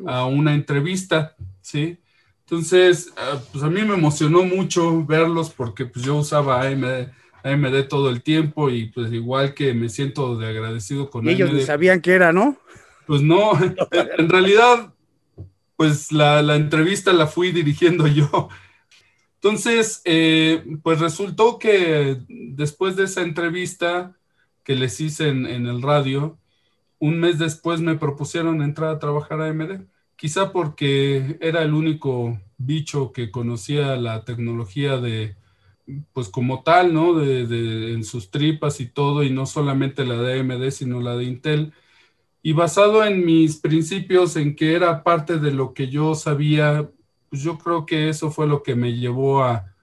a 0.06 0.26
una 0.26 0.54
entrevista 0.54 1.36
¿sí? 1.68 2.00
Entonces, 2.46 3.12
ah, 3.18 3.42
pues 3.52 3.62
a 3.62 3.70
mí 3.70 3.82
me 3.82 3.96
emocionó 3.96 4.44
mucho 4.44 5.06
verlos 5.06 5.50
porque 5.50 5.86
pues 5.86 6.06
yo 6.06 6.16
usaba 6.16 6.62
AMD, 6.62 7.10
AMD 7.44 7.88
todo 7.90 8.10
el 8.10 8.24
tiempo 8.24 8.70
y 8.70 8.86
pues 8.90 9.12
igual 9.12 9.54
que 9.54 9.74
me 9.74 9.90
siento 9.90 10.38
de 10.38 10.48
agradecido 10.48 11.10
con 11.10 11.28
ellos. 11.28 11.50
Ellos 11.50 11.66
sabían 11.66 12.00
que 12.00 12.14
era, 12.14 12.32
¿no? 12.32 12.58
Pues 13.06 13.22
no, 13.22 13.52
en 14.18 14.30
realidad, 14.30 14.94
pues 15.76 16.14
la, 16.14 16.56
entrevista 16.56 17.12
la 17.12 17.28
fui 17.28 17.52
dirigiendo 17.52 18.08
yo. 18.20 18.48
Entonces, 19.36 20.02
eh, 20.06 20.64
pues 20.84 21.02
resultó 21.02 21.60
que 21.60 22.18
después 22.30 22.96
de 22.96 23.04
esa 23.04 23.24
entrevista 23.24 24.16
que 24.64 24.76
les 24.76 25.02
hice 25.02 25.28
en, 25.28 25.46
en 25.46 25.68
el 25.68 25.82
radio, 25.82 26.40
un 26.98 27.20
mes 27.20 27.38
después 27.40 27.82
me 27.82 27.98
propusieron 27.98 28.62
entrar 28.62 28.90
a 28.90 29.00
trabajar 29.00 29.42
a 29.42 29.48
AMD 29.50 29.82
quizá 30.18 30.52
porque 30.52 31.38
era 31.40 31.62
el 31.64 31.74
único 31.74 32.40
bicho 32.58 33.14
que 33.14 33.32
conocía 33.32 33.96
la 33.96 34.26
tecnología 34.26 34.98
de, 34.98 35.38
pues 36.14 36.30
como 36.30 36.64
tal, 36.64 36.94
¿no? 36.94 37.14
De, 37.14 37.94
en 37.94 38.04
sus 38.04 38.30
tripas 38.32 38.82
y 38.82 38.88
todo, 38.88 39.24
y 39.24 39.30
no 39.30 39.46
solamente 39.46 40.06
la 40.06 40.16
de 40.16 40.40
AMD, 40.40 40.72
sino 40.72 41.00
la 41.02 41.16
de 41.16 41.26
Intel. 41.26 41.74
Y 42.42 42.54
basado 42.54 43.06
en 43.06 43.26
mis 43.26 43.58
principios, 43.58 44.36
en 44.36 44.56
que 44.56 44.74
era 44.74 45.04
parte 45.04 45.40
de 45.40 45.52
lo 45.52 45.74
que 45.74 45.88
yo 45.90 46.16
sabía, 46.16 46.90
pues 47.30 47.42
yo 47.44 47.58
creo 47.58 47.86
que 47.86 48.10
eso 48.10 48.32
fue 48.32 48.48
lo 48.48 48.64
que 48.64 48.76
me 48.76 48.94
llevó 48.94 49.44
a, 49.44 49.74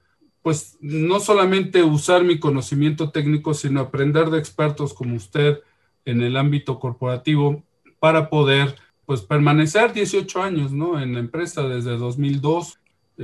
pues 0.42 0.78
no 0.80 1.20
solamente 1.20 1.82
usar 1.82 2.24
mi 2.24 2.38
conocimiento 2.38 3.10
técnico, 3.10 3.54
sino 3.54 3.80
aprender 3.80 4.30
de 4.30 4.38
expertos 4.38 4.94
como 4.94 5.16
usted 5.16 5.60
en 6.04 6.22
el 6.22 6.36
ámbito 6.36 6.78
corporativo 6.78 7.62
para 7.98 8.28
poder 8.30 8.76
pues 9.06 9.22
permanecer 9.22 9.92
18 9.92 10.42
años, 10.42 10.72
¿no? 10.72 11.00
En 11.00 11.14
la 11.14 11.20
empresa 11.20 11.62
desde 11.62 11.96
2002. 11.96 12.78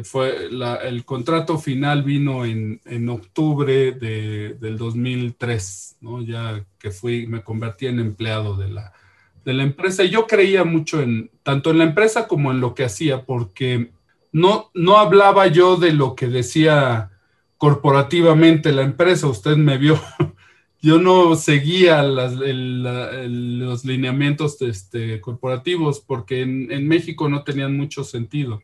Fue 0.05 0.47
el 0.47 1.05
contrato 1.05 1.59
final 1.59 2.05
vino 2.05 2.45
en, 2.45 2.81
en 2.85 3.09
octubre 3.09 3.91
de, 3.93 4.55
del 4.61 4.79
2003, 4.79 5.97
¿no? 6.01 6.23
Ya 6.23 6.65
que 6.79 6.93
fui, 6.93 7.27
me 7.27 7.43
convertí 7.43 7.87
en 7.87 7.99
empleado 7.99 8.57
de 8.57 8.69
la, 8.69 8.93
de 9.45 9.53
la 9.53 9.65
empresa. 9.65 10.05
Y 10.05 10.11
yo 10.11 10.27
creía 10.27 10.65
mucho 10.65 11.01
en, 11.01 11.31
tanto 11.43 11.71
en 11.71 11.79
la 11.79 11.85
empresa 11.85 12.29
como 12.29 12.53
en 12.53 12.61
lo 12.61 12.75
que 12.75 12.85
hacía, 12.85 13.25
porque 13.25 13.91
no, 14.33 14.71
no 14.75 14.99
hablaba 14.99 15.49
yo 15.49 15.77
de 15.77 15.93
lo 15.93 16.15
que 16.15 16.29
decía 16.29 17.11
corporativamente 17.57 18.73
la 18.73 18.83
empresa. 18.83 19.27
Usted 19.27 19.57
me 19.57 19.77
vio 19.77 20.01
yo 20.83 20.99
no 20.99 21.37
seguía 21.37 22.03
los 22.03 23.85
lineamientos 23.85 24.61
este, 24.63 25.21
corporativos 25.21 26.01
porque 26.01 26.41
en, 26.41 26.89
México 26.89 27.29
no 27.29 27.45
tenían 27.45 27.77
mucho 27.77 28.03
sentido. 28.03 28.63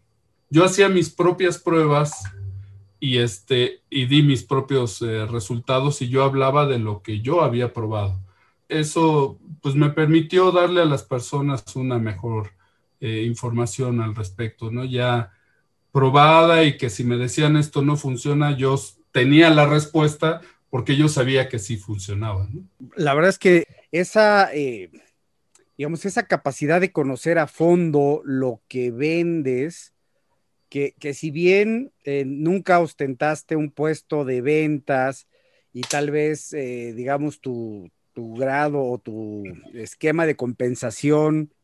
Yo 0.49 0.64
hacía 0.64 0.88
mis 0.88 1.11
propias 1.11 1.58
pruebas 1.58 2.25
y, 3.00 3.18
este, 3.18 3.82
y 3.90 4.06
di 4.06 4.23
mis 4.23 4.44
propios 4.44 5.02
eh, 5.02 5.26
resultados 5.26 6.00
y 6.00 6.08
yo 6.08 6.25
hablaba 6.25 6.66
de 6.66 6.78
lo 6.78 7.02
que 7.02 7.20
yo 7.20 7.42
había 7.42 7.75
probado. 7.75 8.18
Eso 8.68 9.38
pues 9.61 9.75
me 9.75 9.90
permitió 9.90 10.52
darle 10.52 10.80
a 10.80 10.87
las 10.87 11.02
personas 11.02 11.64
una 11.76 11.99
mejor 11.99 12.52
eh, 13.00 13.25
información 13.26 14.00
al 14.00 14.14
respecto, 14.14 14.70
¿no? 14.70 14.85
Ya 14.85 15.32
probada 15.92 16.64
y 16.64 16.78
que 16.78 16.88
si 16.88 17.04
me 17.04 17.16
decían 17.16 17.56
esto 17.56 17.82
no 17.82 17.96
funciona, 17.96 18.56
yo 18.56 18.78
tenía 19.12 19.50
la 19.50 19.66
respuesta 19.66 20.40
porque 20.76 20.95
yo 20.95 21.09
sabía 21.09 21.49
que 21.49 21.59
sí 21.59 21.78
funcionaba. 21.78 22.50
La 22.97 23.14
verdad 23.14 23.30
es 23.30 23.38
que 23.38 23.66
esa, 23.92 24.52
eh, 24.52 24.90
digamos, 25.78 26.04
esa 26.04 26.26
capacidad 26.26 26.83
de 26.83 26.92
conocer 26.92 27.38
a 27.38 27.47
fondo 27.47 28.21
lo 28.26 28.61
que 28.68 28.90
vendes 28.90 29.95
que, 30.68 30.92
si 31.14 31.30
bien 31.30 31.92
eh, 32.04 32.25
nunca 32.26 32.78
ostentaste 32.80 33.56
un 33.56 33.71
puesto 33.71 34.26
de 34.26 34.42
ventas 34.42 35.26
y 35.73 35.80
tal 35.80 36.11
vez, 36.11 36.52
eh, 36.52 36.92
digamos, 36.95 37.40
tu, 37.40 37.90
grado 38.14 38.85
o 38.85 38.99
tu 38.99 39.45
esquema 39.73 40.26
de 40.26 40.37
compensación, 40.37 41.54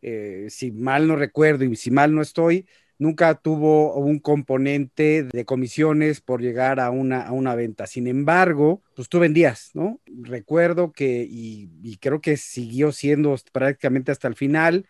si 0.49 0.71
mal 0.71 1.07
no 1.07 1.16
recuerdo 1.16 1.64
y 1.64 1.76
si 1.76 1.90
mal 1.90 2.14
no 2.14 2.23
estoy, 2.23 2.66
nunca 3.02 3.35
tuvo 3.35 3.94
un 3.97 4.21
componente 4.21 5.25
de 5.25 5.44
comisiones 5.44 6.21
por 6.21 6.40
llegar 6.40 6.78
a 6.78 6.90
una, 6.90 7.26
a 7.26 7.32
una 7.32 7.54
venta. 7.54 7.87
Sin 7.87 8.06
embargo, 8.06 8.80
pues 8.94 9.09
tú 9.09 9.18
vendías, 9.18 9.71
¿no? 9.75 10.00
Recuerdo 10.06 10.92
que, 10.92 11.26
y, 11.28 11.68
y 11.82 11.97
creo 11.97 12.21
que 12.21 12.37
siguió 12.37 12.92
siendo 12.92 13.35
prácticamente 13.52 14.12
hasta 14.12 14.28
el 14.28 14.37
final, 14.37 14.87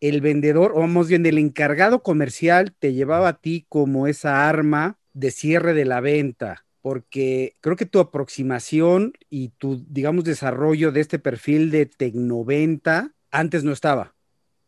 el 0.00 0.22
vendedor, 0.22 0.72
o 0.74 0.86
más 0.86 1.08
bien 1.08 1.26
el 1.26 1.38
encargado 1.38 2.02
comercial, 2.02 2.74
te 2.78 2.94
llevaba 2.94 3.28
a 3.28 3.38
ti 3.38 3.66
como 3.68 4.06
esa 4.06 4.48
arma 4.48 4.98
de 5.12 5.30
cierre 5.30 5.74
de 5.74 5.84
la 5.84 6.00
venta, 6.00 6.64
porque 6.80 7.54
creo 7.60 7.76
que 7.76 7.86
tu 7.86 8.00
aproximación 8.00 9.12
y 9.28 9.50
tu, 9.50 9.84
digamos, 9.88 10.24
desarrollo 10.24 10.92
de 10.92 11.00
este 11.00 11.18
perfil 11.18 11.70
de 11.70 11.86
Tecnoventa 11.86 13.12
antes 13.30 13.64
no 13.64 13.72
estaba. 13.72 14.13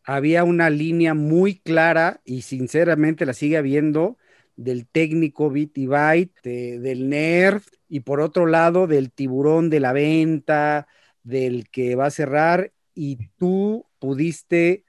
Había 0.09 0.45
una 0.45 0.69
línea 0.69 1.13
muy 1.13 1.55
clara 1.59 2.21
y 2.23 2.43
sinceramente 2.43 3.25
la 3.25 3.33
sigue 3.33 3.57
habiendo 3.57 4.17
del 4.55 4.87
técnico 4.87 5.49
bit 5.49 5.77
y 5.77 5.85
byte, 5.85 6.79
del 6.79 7.09
nerd 7.09 7.61
y 7.89 7.99
por 7.99 8.21
otro 8.21 8.45
lado 8.45 8.87
del 8.87 9.11
tiburón 9.11 9.69
de 9.69 9.81
la 9.81 9.91
venta, 9.91 10.87
del 11.23 11.69
que 11.69 11.95
va 11.95 12.05
a 12.05 12.11
cerrar 12.11 12.71
y 12.95 13.17
tú 13.37 13.85
pudiste 13.99 14.85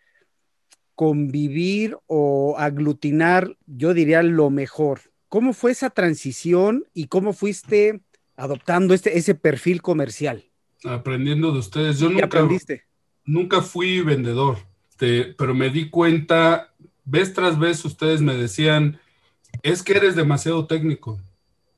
convivir 0.94 1.96
o 2.06 2.54
aglutinar, 2.56 3.56
yo 3.66 3.94
diría, 3.94 4.22
lo 4.22 4.50
mejor. 4.50 5.00
¿Cómo 5.28 5.52
fue 5.52 5.72
esa 5.72 5.90
transición 5.90 6.84
y 6.94 7.08
cómo 7.08 7.32
fuiste 7.32 8.00
adoptando 8.36 8.94
este, 8.94 9.18
ese 9.18 9.34
perfil 9.34 9.82
comercial? 9.82 10.44
Aprendiendo 10.84 11.50
de 11.50 11.58
ustedes. 11.58 11.98
Yo 11.98 12.08
nunca, 12.08 12.26
aprendiste? 12.26 12.84
nunca 13.24 13.62
fui 13.62 14.00
vendedor, 14.00 14.58
pero 14.98 15.54
me 15.54 15.70
di 15.70 15.90
cuenta, 15.90 16.72
vez 17.04 17.32
tras 17.32 17.58
vez 17.58 17.84
ustedes 17.84 18.20
me 18.20 18.34
decían, 18.34 18.98
es 19.62 19.82
que 19.82 19.94
eres 19.94 20.16
demasiado 20.16 20.66
técnico. 20.66 21.20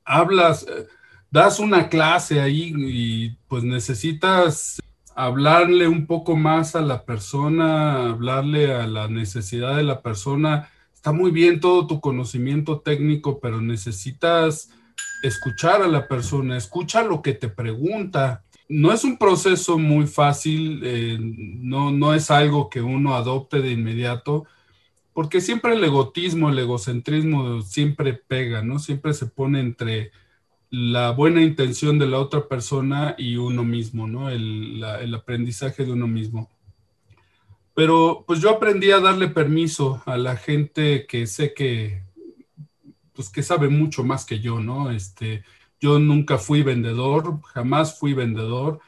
Hablas, 0.05 0.65
eh, 0.65 0.87
das 1.31 1.61
una 1.61 1.89
clase 1.89 2.41
ahí 2.41 2.73
y 2.77 3.31
pues 3.49 3.62
necesitas 3.62 4.81
hablarle 5.15 5.87
un 5.87 6.07
poco 6.07 6.37
más 6.37 6.75
a 6.75 6.81
la 6.81 7.05
persona, 7.05 8.11
hablarle 8.11 8.75
a 8.75 8.87
la 8.87 9.09
necesidad 9.09 9.77
de 9.77 9.83
la 9.83 10.03
persona. 10.03 10.69
Está 10.95 11.12
muy 11.12 11.31
bien 11.31 11.61
todo 11.61 11.87
tu 11.87 12.00
conocimiento 12.00 12.81
técnico, 12.81 13.41
pero 13.41 13.61
necesitas 13.61 14.71
escuchar 15.23 15.83
a 15.83 15.89
la 15.89 16.09
persona, 16.09 16.57
escucha 16.57 17.03
lo 17.03 17.23
que 17.23 17.35
te 17.35 17.49
pregunta. 17.49 18.45
No 18.71 18.93
es 18.93 19.03
un 19.03 19.19
proceso 19.19 19.79
muy 19.79 20.07
fácil, 20.07 20.81
eh, 20.85 21.19
no, 21.21 21.91
no 21.91 22.15
es 22.15 22.31
algo 22.31 22.71
que 22.71 22.81
uno 22.81 23.17
adopte 23.17 23.61
de 23.61 23.73
inmediato, 23.73 24.47
porque 25.12 25.41
siempre 25.41 25.75
el 25.75 25.83
egotismo, 25.83 26.50
el 26.50 26.59
egocentrismo 26.61 27.62
siempre 27.62 28.15
pega, 28.15 28.62
¿no? 28.62 28.79
Siempre 28.79 29.12
se 29.12 29.27
pone 29.27 29.59
entre 29.59 30.12
la 30.71 31.11
buena 31.11 31.43
intención 31.43 31.99
de 31.99 32.07
la 32.07 32.21
otra 32.21 32.47
persona 32.47 33.17
y 33.19 33.37
uno 33.37 33.65
mismo, 33.65 34.07
¿no? 34.07 34.31
El, 34.31 34.83
aprendizaje 35.15 35.85
de 35.85 35.91
uno 35.91 36.07
mismo. 36.07 36.49
Pero 37.75 38.23
pues 38.25 38.41
yo 38.41 38.50
aprendí 38.50 38.93
a 38.93 39.00
darle 39.00 39.27
permiso 39.27 40.00
a 40.07 40.17
la 40.17 40.37
gente 40.37 41.07
que 41.09 41.27
sé 41.27 41.55
que, 41.55 42.05
pues 43.12 43.31
que 43.31 43.43
sabe 43.43 43.69
mucho 43.69 44.05
más 44.05 44.25
que 44.25 44.39
yo, 44.39 44.61
¿no? 44.61 44.93
Este, 44.93 45.43
yo 45.81 45.99
nunca 45.99 46.39
fui 46.39 46.63
vendedor, 46.63 47.41
jamás 47.55 47.99
fui 47.99 48.13
vendedor 48.15 48.81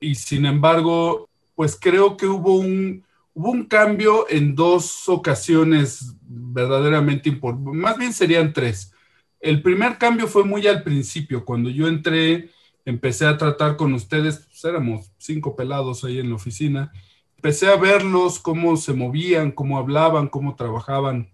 y 0.00 0.14
sin 0.14 0.46
embargo, 0.46 1.28
pues 1.54 1.78
creo 1.80 2.16
que 2.16 2.26
hubo 2.26 2.56
un, 2.56 3.04
hubo 3.34 3.68
cambio 3.68 4.26
en 4.28 4.54
dos 4.54 5.08
ocasiones 5.08 6.16
verdaderamente 6.22 7.28
importantes, 7.28 7.74
más 7.74 7.96
bien 7.96 8.12
serían 8.12 8.52
tres. 8.52 8.92
El 9.40 9.62
primer 9.62 9.96
cambio 9.96 10.26
fue 10.26 10.44
muy 10.44 10.66
al 10.66 10.82
principio, 10.82 11.44
cuando 11.44 11.70
yo 11.70 11.88
entré, 11.88 12.50
empecé 12.84 13.26
a 13.26 13.38
tratar 13.38 13.76
con 13.76 13.92
ustedes, 13.94 14.38
pues 14.38 14.64
éramos 14.64 15.12
cinco 15.18 15.54
pelados 15.54 16.04
ahí 16.04 16.18
en 16.18 16.30
la 16.30 16.34
oficina, 16.34 16.92
empecé 17.36 17.68
a 17.68 17.76
verlos, 17.76 18.38
cómo 18.38 18.76
se 18.76 18.92
movían, 18.92 19.52
cómo 19.52 19.78
hablaban, 19.78 20.28
cómo 20.28 20.56
trabajaban, 20.56 21.30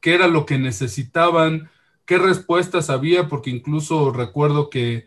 qué 0.00 0.14
era 0.14 0.28
lo 0.28 0.46
que 0.46 0.58
necesitaban, 0.58 1.70
qué 2.08 2.16
respuestas 2.16 2.88
había, 2.88 3.28
porque 3.28 3.50
incluso 3.50 4.10
recuerdo 4.10 4.70
que 4.70 5.06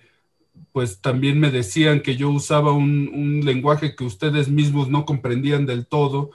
pues 0.72 1.02
también 1.02 1.40
me 1.40 1.50
decían 1.50 2.02
que 2.02 2.16
yo 2.16 2.30
usaba 2.30 2.74
un, 2.74 3.42
lenguaje 3.44 3.96
que 3.96 4.04
ustedes 4.04 4.50
mismos 4.50 4.88
no 4.88 5.04
comprendían 5.04 5.66
del 5.66 5.88
todo, 5.88 6.30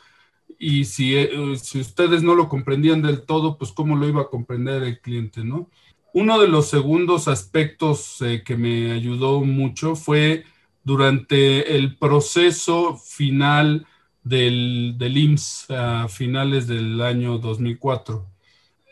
y 0.58 0.86
si, 0.86 1.16
eh, 1.16 1.30
si 1.62 1.80
ustedes 1.80 2.24
no 2.24 2.34
lo 2.34 2.48
comprendían 2.48 3.00
del 3.00 3.22
todo, 3.22 3.58
pues 3.58 3.70
cómo 3.70 3.94
lo 3.96 4.08
iba 4.08 4.22
a 4.22 4.28
comprender 4.28 4.82
el 4.82 5.00
cliente, 5.00 5.44
¿no? 5.44 5.70
Uno 6.12 6.40
de 6.40 6.48
los 6.48 6.68
segundos 6.68 7.28
aspectos 7.28 8.20
eh, 8.22 8.42
que 8.44 8.56
me 8.56 8.90
ayudó 8.90 9.42
mucho 9.42 9.94
fue 9.94 10.44
durante 10.82 11.76
el 11.76 11.96
proceso 11.96 12.96
final 12.96 13.86
del, 14.24 14.96
del 14.98 15.16
IMSS 15.16 15.70
a 15.70 16.08
finales 16.08 16.66
del 16.66 17.00
año 17.02 17.38
2004. 17.38 18.35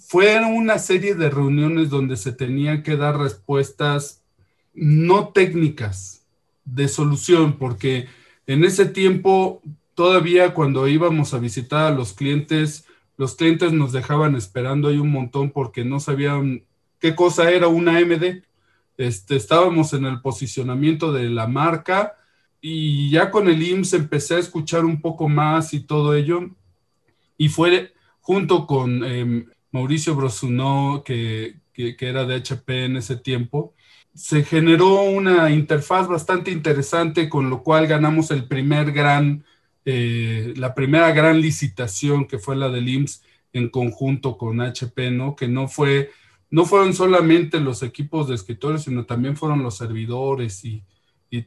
Fueron 0.06 0.54
una 0.54 0.78
serie 0.78 1.14
de 1.14 1.30
reuniones 1.30 1.88
donde 1.88 2.16
se 2.16 2.32
tenían 2.32 2.82
que 2.82 2.96
dar 2.96 3.18
respuestas 3.18 4.22
no 4.74 5.28
técnicas 5.28 6.26
de 6.64 6.88
solución, 6.88 7.58
porque 7.58 8.08
en 8.46 8.64
ese 8.64 8.86
tiempo 8.86 9.62
todavía 9.94 10.52
cuando 10.52 10.88
íbamos 10.88 11.32
a 11.32 11.38
visitar 11.38 11.86
a 11.92 11.94
los 11.94 12.12
clientes, 12.12 12.86
los 13.16 13.34
clientes 13.34 13.72
nos 13.72 13.92
dejaban 13.92 14.34
esperando 14.34 14.88
ahí 14.88 14.98
un 14.98 15.10
montón 15.10 15.50
porque 15.50 15.84
no 15.84 16.00
sabían 16.00 16.64
qué 16.98 17.14
cosa 17.14 17.50
era 17.50 17.68
una 17.68 18.00
MD. 18.00 18.42
Este, 18.96 19.36
estábamos 19.36 19.92
en 19.92 20.04
el 20.04 20.20
posicionamiento 20.20 21.12
de 21.12 21.28
la 21.28 21.46
marca 21.46 22.16
y 22.60 23.10
ya 23.10 23.30
con 23.30 23.48
el 23.48 23.62
IMSS 23.62 23.94
empecé 23.94 24.36
a 24.36 24.38
escuchar 24.38 24.84
un 24.84 25.00
poco 25.00 25.28
más 25.28 25.74
y 25.74 25.80
todo 25.80 26.14
ello. 26.14 26.50
Y 27.36 27.48
fue 27.48 27.92
junto 28.20 28.66
con 28.66 29.04
em, 29.04 29.46
Mauricio 29.74 30.14
Brosunó, 30.14 31.02
que, 31.04 31.56
que, 31.72 31.96
era 31.98 32.24
de 32.24 32.36
HP 32.36 32.84
en 32.84 32.96
ese 32.96 33.16
tiempo, 33.16 33.74
se 34.14 34.44
generó 34.44 35.02
una 35.02 35.50
interfaz 35.50 36.06
bastante 36.06 36.52
interesante, 36.52 37.28
con 37.28 37.50
lo 37.50 37.64
cual 37.64 37.88
ganamos 37.88 38.30
el 38.30 38.46
primer 38.46 38.92
gran, 38.92 39.44
eh, 39.84 40.54
la 40.56 40.76
primera 40.76 41.10
gran 41.10 41.40
licitación 41.40 42.28
que 42.28 42.38
fue 42.38 42.54
la 42.54 42.68
del 42.68 42.88
IMSS 42.88 43.24
en 43.52 43.68
conjunto 43.68 44.38
con 44.38 44.60
HP, 44.60 45.10
¿no? 45.10 45.34
Que 45.34 45.48
no 45.48 45.66
fue 45.66 46.10
no 46.50 46.66
fueron 46.66 46.94
solamente 46.94 47.58
los 47.58 47.82
equipos 47.82 48.28
de 48.28 48.36
escritores, 48.36 48.82
sino 48.82 49.06
también 49.06 49.36
fueron 49.36 49.64
los 49.64 49.76
servidores 49.76 50.64
y, 50.64 50.84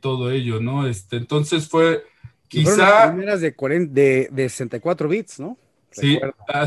todo 0.02 0.32
ello, 0.32 0.60
¿no? 0.60 0.86
Este, 0.86 1.16
entonces 1.16 1.70
fue 1.70 2.04
quizá... 2.50 2.76
las 2.76 3.12
primeras 3.12 3.40
de, 3.40 3.56
de, 3.88 4.28
de 4.30 4.50
64 4.50 5.08
bits, 5.08 5.40
¿no? 5.40 5.58
Sí, 5.91 6.19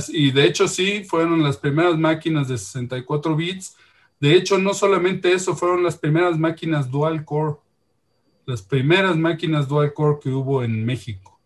y 0.09 0.30
de 0.33 0.44
hecho 0.44 0.66
sí, 0.66 1.04
fueron 1.04 1.42
las 1.42 1.56
primeras 1.56 1.96
máquinas 1.96 2.48
de 2.48 2.59
64 2.59 3.37
bits. 3.37 3.76
De 4.18 4.35
hecho, 4.35 4.59
no 4.59 4.74
solamente 4.74 5.33
eso, 5.33 5.56
fueron 5.56 5.83
las 5.83 5.96
primeras 5.96 6.38
máquinas 6.38 6.90
dual 6.90 7.24
core, 7.24 7.56
las 8.44 8.62
primeras 8.62 9.16
máquinas 9.16 9.68
dual 9.68 9.94
core 9.94 10.18
que 10.22 10.30
hubo 10.30 10.62
en 10.62 10.85
México. 10.85 11.40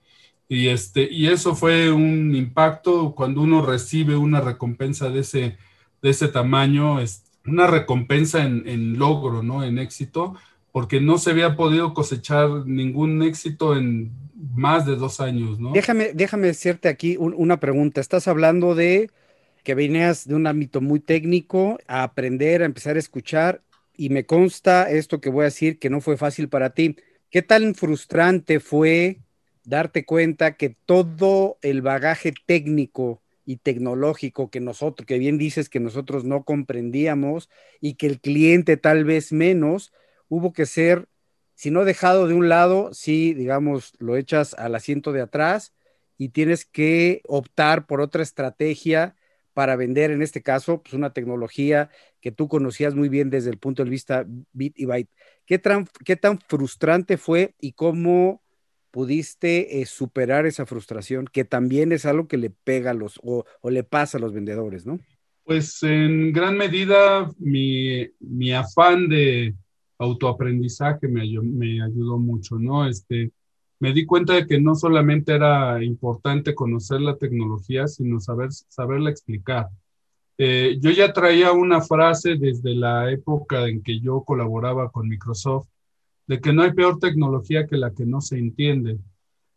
Y, 0.48 0.68
este, 0.68 1.08
y 1.10 1.28
eso 1.28 1.54
fue 1.54 1.90
un 1.90 2.34
impacto 2.34 3.14
cuando 3.14 3.40
uno 3.42 3.64
recibe 3.64 4.16
una 4.16 4.40
recompensa 4.40 5.08
de 5.08 5.20
ese, 5.20 5.58
de 6.02 6.10
ese 6.10 6.28
tamaño, 6.28 7.00
es 7.00 7.24
una 7.46 7.66
recompensa 7.66 8.42
en, 8.42 8.98
logro, 8.98 9.42
¿no? 9.42 9.64
En 9.64 9.78
éxito, 9.78 10.34
porque 10.74 11.00
no 11.00 11.18
se 11.18 11.30
había 11.30 11.54
podido 11.54 11.94
cosechar 11.94 12.66
ningún 12.66 13.22
éxito 13.22 13.76
en 13.76 14.10
más 14.56 14.84
de 14.84 14.96
dos 14.96 15.20
años, 15.20 15.60
¿no? 15.60 15.70
Déjame, 15.70 16.10
déjame 16.14 16.48
hacerte 16.48 16.88
aquí 16.88 17.16
una 17.16 17.60
pregunta. 17.60 18.00
Estás 18.00 18.26
hablando 18.26 18.74
de 18.74 19.08
que 19.62 19.76
venías 19.76 20.26
de 20.26 20.34
un 20.34 20.48
ámbito 20.48 20.80
muy 20.80 20.98
técnico 20.98 21.78
a 21.86 22.02
aprender, 22.02 22.60
a 22.60 22.64
empezar 22.64 22.96
a 22.96 22.98
escuchar, 22.98 23.62
y 23.96 24.08
me 24.08 24.26
consta 24.26 24.90
esto 24.90 25.20
que 25.20 25.30
voy 25.30 25.42
a 25.42 25.44
decir 25.44 25.78
que 25.78 25.90
no 25.90 26.00
fue 26.00 26.16
fácil 26.16 26.48
para 26.48 26.70
ti. 26.70 26.96
¿Qué 27.30 27.40
tan 27.40 27.76
frustrante 27.76 28.58
fue 28.58 29.20
darte 29.62 30.04
cuenta 30.04 30.56
que 30.56 30.70
todo 30.70 31.56
el 31.62 31.82
bagaje 31.82 32.34
técnico 32.46 33.22
y 33.46 33.58
tecnológico 33.58 34.50
que 34.50 34.58
nosotros, 34.58 35.06
que 35.06 35.20
bien 35.20 35.38
dices 35.38 35.68
que 35.68 35.78
nosotros 35.78 36.24
no 36.24 36.42
comprendíamos 36.42 37.48
y 37.80 37.94
que 37.94 38.08
el 38.08 38.20
cliente 38.20 38.76
tal 38.76 39.04
vez 39.04 39.30
menos, 39.30 39.92
hubo 40.34 40.52
que 40.52 40.66
ser, 40.66 41.06
si 41.54 41.70
no 41.70 41.84
dejado 41.84 42.26
de 42.26 42.34
un 42.34 42.48
lado, 42.48 42.92
si 42.92 43.34
digamos 43.34 43.92
lo 43.98 44.16
echas 44.16 44.54
al 44.54 44.74
asiento 44.74 45.12
de 45.12 45.22
atrás 45.22 45.74
y 46.18 46.30
tienes 46.30 46.64
que 46.64 47.22
optar 47.26 47.86
por 47.86 48.00
otra 48.00 48.22
estrategia 48.22 49.14
para 49.52 49.76
vender, 49.76 50.10
en 50.10 50.22
este 50.22 50.42
caso, 50.42 50.82
pues 50.82 50.94
una 50.94 51.12
tecnología 51.12 51.88
que 52.20 52.32
tú 52.32 52.48
conocías 52.48 52.94
muy 52.94 53.08
bien 53.08 53.30
desde 53.30 53.50
el 53.50 53.58
punto 53.58 53.84
de 53.84 53.90
vista 53.90 54.26
bit 54.52 54.78
y 54.78 54.86
byte. 54.86 55.10
¿Qué, 55.46 55.60
qué 56.04 56.16
tan 56.16 56.40
frustrante 56.40 57.16
fue 57.16 57.54
y 57.60 57.72
cómo 57.72 58.42
pudiste 58.94 59.80
eh, 59.80 59.86
superar 59.86 60.46
esa 60.46 60.66
frustración, 60.66 61.26
que 61.26 61.44
también 61.44 61.90
es 61.90 62.06
algo 62.06 62.28
que 62.28 62.36
le 62.36 62.50
pega 62.50 62.92
a 62.92 62.94
los, 62.94 63.18
o, 63.24 63.44
le 63.68 63.82
pasa 63.82 64.18
a 64.18 64.20
los 64.20 64.32
vendedores, 64.32 64.86
¿no? 64.86 65.00
Pues 65.42 65.82
en 65.82 66.32
gran 66.32 66.56
medida 66.56 67.28
mi, 67.38 68.08
mi 68.20 68.52
afán 68.52 69.08
de 69.08 69.52
autoaprendizaje 70.04 71.08
me, 71.08 71.22
ayudó 71.82 72.18
mucho, 72.18 72.58
¿no? 72.58 72.86
Este, 72.86 73.32
me 73.80 73.92
di 73.92 74.06
cuenta 74.06 74.34
de 74.34 74.46
que 74.46 74.60
no 74.60 74.74
solamente 74.74 75.34
era 75.34 75.82
importante 75.82 76.54
conocer 76.54 77.00
la 77.00 77.16
tecnología, 77.16 77.86
sino 77.88 78.20
saber, 78.20 78.50
saberla 78.52 79.10
explicar. 79.10 79.68
Eh, 80.38 80.78
yo 80.80 80.90
ya 80.90 81.12
traía 81.12 81.52
una 81.52 81.80
frase 81.80 82.36
desde 82.36 82.74
la 82.74 83.10
época 83.10 83.68
en 83.68 83.82
que 83.82 84.00
yo 84.00 84.22
colaboraba 84.24 84.90
con 84.90 85.08
Microsoft, 85.08 85.68
de 86.26 86.40
que 86.40 86.52
no 86.52 86.62
hay 86.62 86.72
peor 86.72 86.98
tecnología 86.98 87.66
que 87.66 87.76
la 87.76 87.92
que 87.92 88.06
no 88.06 88.20
se 88.20 88.38
entiende. 88.38 88.98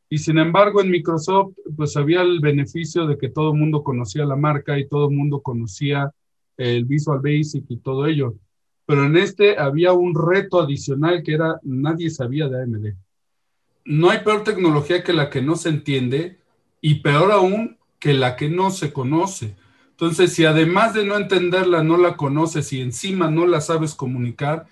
Y 0.10 0.20
sin 0.20 0.38
embargo, 0.38 0.82
en 0.82 0.92
Microsoft, 0.92 1.54
pues 1.76 1.98
había 1.98 2.22
el 2.22 2.40
beneficio 2.40 3.08
de 3.08 3.18
que 3.18 3.30
todo 3.30 3.52
el 3.52 3.60
mundo 3.60 3.84
conocía 3.84 4.26
la 4.26 4.36
marca 4.36 4.80
y 4.80 4.88
todo 4.88 5.10
el 5.10 5.16
mundo 5.16 5.42
conocía 5.42 6.12
el 6.58 6.86
Visual 6.86 7.20
Basic 7.20 7.66
y 7.70 7.78
todo 7.78 8.08
ello. 8.08 8.36
Pero 8.88 9.06
en 9.06 9.18
este 9.18 9.60
había 9.60 9.92
un 9.92 10.16
reto 10.16 10.62
adicional 10.62 11.22
que 11.22 11.34
era 11.34 11.60
nadie 11.62 12.10
sabía 12.10 12.48
de 12.48 12.64
AMD. 12.64 12.94
No 13.84 14.10
hay 14.10 14.20
peor 14.20 14.46
tecnología 14.46 15.04
que 15.04 15.12
la 15.12 15.30
que 15.30 15.42
no 15.42 15.58
se 15.58 15.70
entiende 15.70 16.40
y 16.80 16.96
peor 17.02 17.34
aún 17.34 17.78
que 18.00 18.14
la 18.14 18.38
que 18.38 18.50
no 18.50 18.72
se 18.72 18.94
conoce. 18.94 19.58
Entonces, 19.90 20.32
si 20.34 20.46
además 20.46 20.94
de 20.94 21.06
no 21.06 21.18
entenderla 21.18 21.84
no 21.84 21.98
la 21.98 22.16
conoces 22.16 22.72
y 22.72 22.80
encima 22.80 23.30
no 23.30 23.46
la 23.46 23.60
sabes 23.60 23.94
comunicar, 23.94 24.68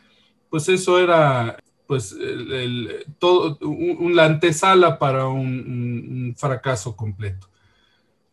pues 0.49 0.69
eso 0.69 0.97
era 0.97 1.57
pues 1.85 2.13
el, 2.13 3.05
todo, 3.19 3.57
un, 3.67 4.15
la 4.15 4.25
antesala 4.25 4.97
para 4.97 5.27
un, 5.27 6.33
fracaso 6.37 6.95
completo. 6.95 7.49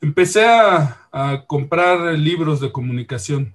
Empecé 0.01 0.45
a, 0.45 1.09
a, 1.11 1.45
comprar 1.45 2.17
libros 2.17 2.61
de 2.61 2.71
comunicación, 2.71 3.53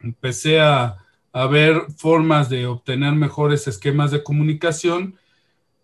empecé 0.00 0.60
a, 0.60 1.05
a, 1.36 1.46
ver 1.46 1.86
formas 1.96 2.48
de 2.48 2.66
obtener 2.66 3.14
mejores 3.14 3.66
esquemas 3.66 4.10
de 4.10 4.22
comunicación 4.22 5.16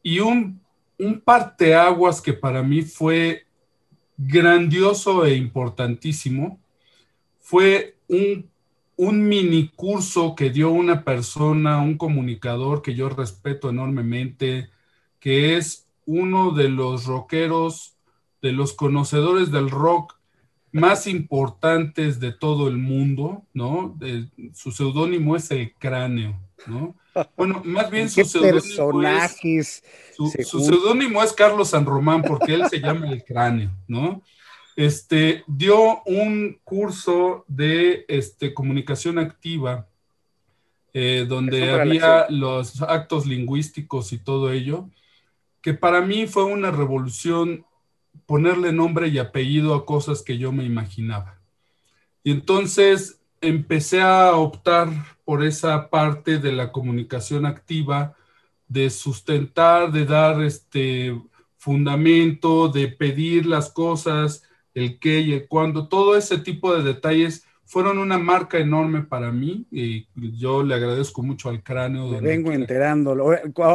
y 0.02 0.20
un, 0.20 0.60
un 0.98 1.20
parteaguas 1.20 2.20
que 2.20 2.32
para 2.32 2.62
mí 2.62 2.82
fue 2.82 3.46
grandioso 4.16 5.24
e 5.24 5.34
importantísimo 5.36 6.60
fue 7.40 7.96
un 8.08 8.52
un 8.96 9.26
mini 9.28 9.68
curso 9.68 10.34
que 10.36 10.50
dio 10.50 10.70
una 10.70 11.04
persona, 11.04 11.80
un 11.80 11.96
comunicador 11.96 12.82
que 12.82 12.94
yo 12.94 13.08
respeto 13.08 13.70
enormemente, 13.70 14.70
que 15.18 15.56
es 15.56 15.88
uno 16.06 16.52
de 16.52 16.68
los 16.68 17.06
rockeros, 17.06 17.96
de 18.42 18.52
los 18.52 18.74
conocedores 18.74 19.50
del 19.50 19.70
rock 19.70 20.16
más 20.72 21.06
importantes 21.06 22.18
de 22.18 22.32
todo 22.32 22.68
el 22.68 22.78
mundo, 22.78 23.44
¿no? 23.52 23.96
su 24.54 24.72
seudónimo 24.72 25.37
es 25.37 25.50
el 25.50 25.74
cráneo, 25.74 26.40
¿no? 26.66 26.96
Bueno, 27.37 27.61
más 27.64 27.90
bien 27.90 28.08
su 28.08 28.24
seudónimo 28.24 29.02
es, 29.42 29.85
su 30.16 30.61
seudónimo 30.61 31.22
es 31.22 31.32
Carlos 31.35 31.68
San 31.68 31.85
Román 31.85 32.22
porque 32.22 32.54
él 32.54 32.64
se 32.70 32.80
llama 32.80 33.11
el 33.11 33.22
cráneo, 33.22 33.70
¿no? 33.87 34.22
este, 34.76 35.44
dio 35.46 36.02
un 36.04 36.58
curso 36.64 37.44
de 37.48 38.04
este, 38.08 38.54
comunicación 38.54 39.18
activa, 39.18 39.88
eh, 40.94 41.26
donde 41.28 41.70
había 41.70 42.26
los 42.28 42.82
actos 42.82 43.26
lingüísticos 43.26 44.12
y 44.12 44.18
todo 44.18 44.52
ello, 44.52 44.88
que 45.61 45.74
para 45.74 46.00
mí 46.00 46.26
fue 46.26 46.44
una 46.44 46.70
revolución 46.70 47.64
ponerle 48.27 48.72
nombre 48.72 49.09
y 49.09 49.18
apellido 49.18 49.75
a 49.75 49.87
cosas 49.87 50.22
que 50.22 50.38
yo 50.38 50.53
me 50.53 50.64
imaginaba. 50.64 51.38
Y 52.25 52.33
entonces 52.33 53.20
empecé 53.40 54.01
a 54.01 54.35
optar 54.37 54.88
por 55.25 55.44
esa 55.44 55.90
parte 55.90 56.38
de 56.38 56.53
la 56.53 56.72
comunicación 56.72 57.46
activa, 57.46 58.16
de 58.68 58.88
sustentar, 58.90 59.92
de 59.92 60.07
dar 60.07 60.42
este 60.42 61.20
fundamento, 61.57 62.68
de 62.68 62.88
pedir 62.88 63.46
las 63.46 63.70
cosas, 63.70 64.42
el 64.75 64.98
qué 64.98 65.20
y 65.20 65.33
el 65.35 65.48
cuándo, 65.48 65.88
todo 65.88 66.16
ese 66.16 66.38
tipo 66.38 66.75
de 66.75 66.83
detalles 66.83 67.46
fueron 67.64 67.98
una 67.98 68.18
marca 68.18 68.59
enorme 68.59 69.03
para 69.03 69.31
mí 69.33 69.66
y 69.70 70.07
yo 70.37 70.62
le 70.62 70.75
agradezco 70.75 71.22
mucho 71.22 71.48
al 71.48 71.62
cráneo. 71.62 72.20
vengo 72.20 72.53
enterándolo. 72.53 73.31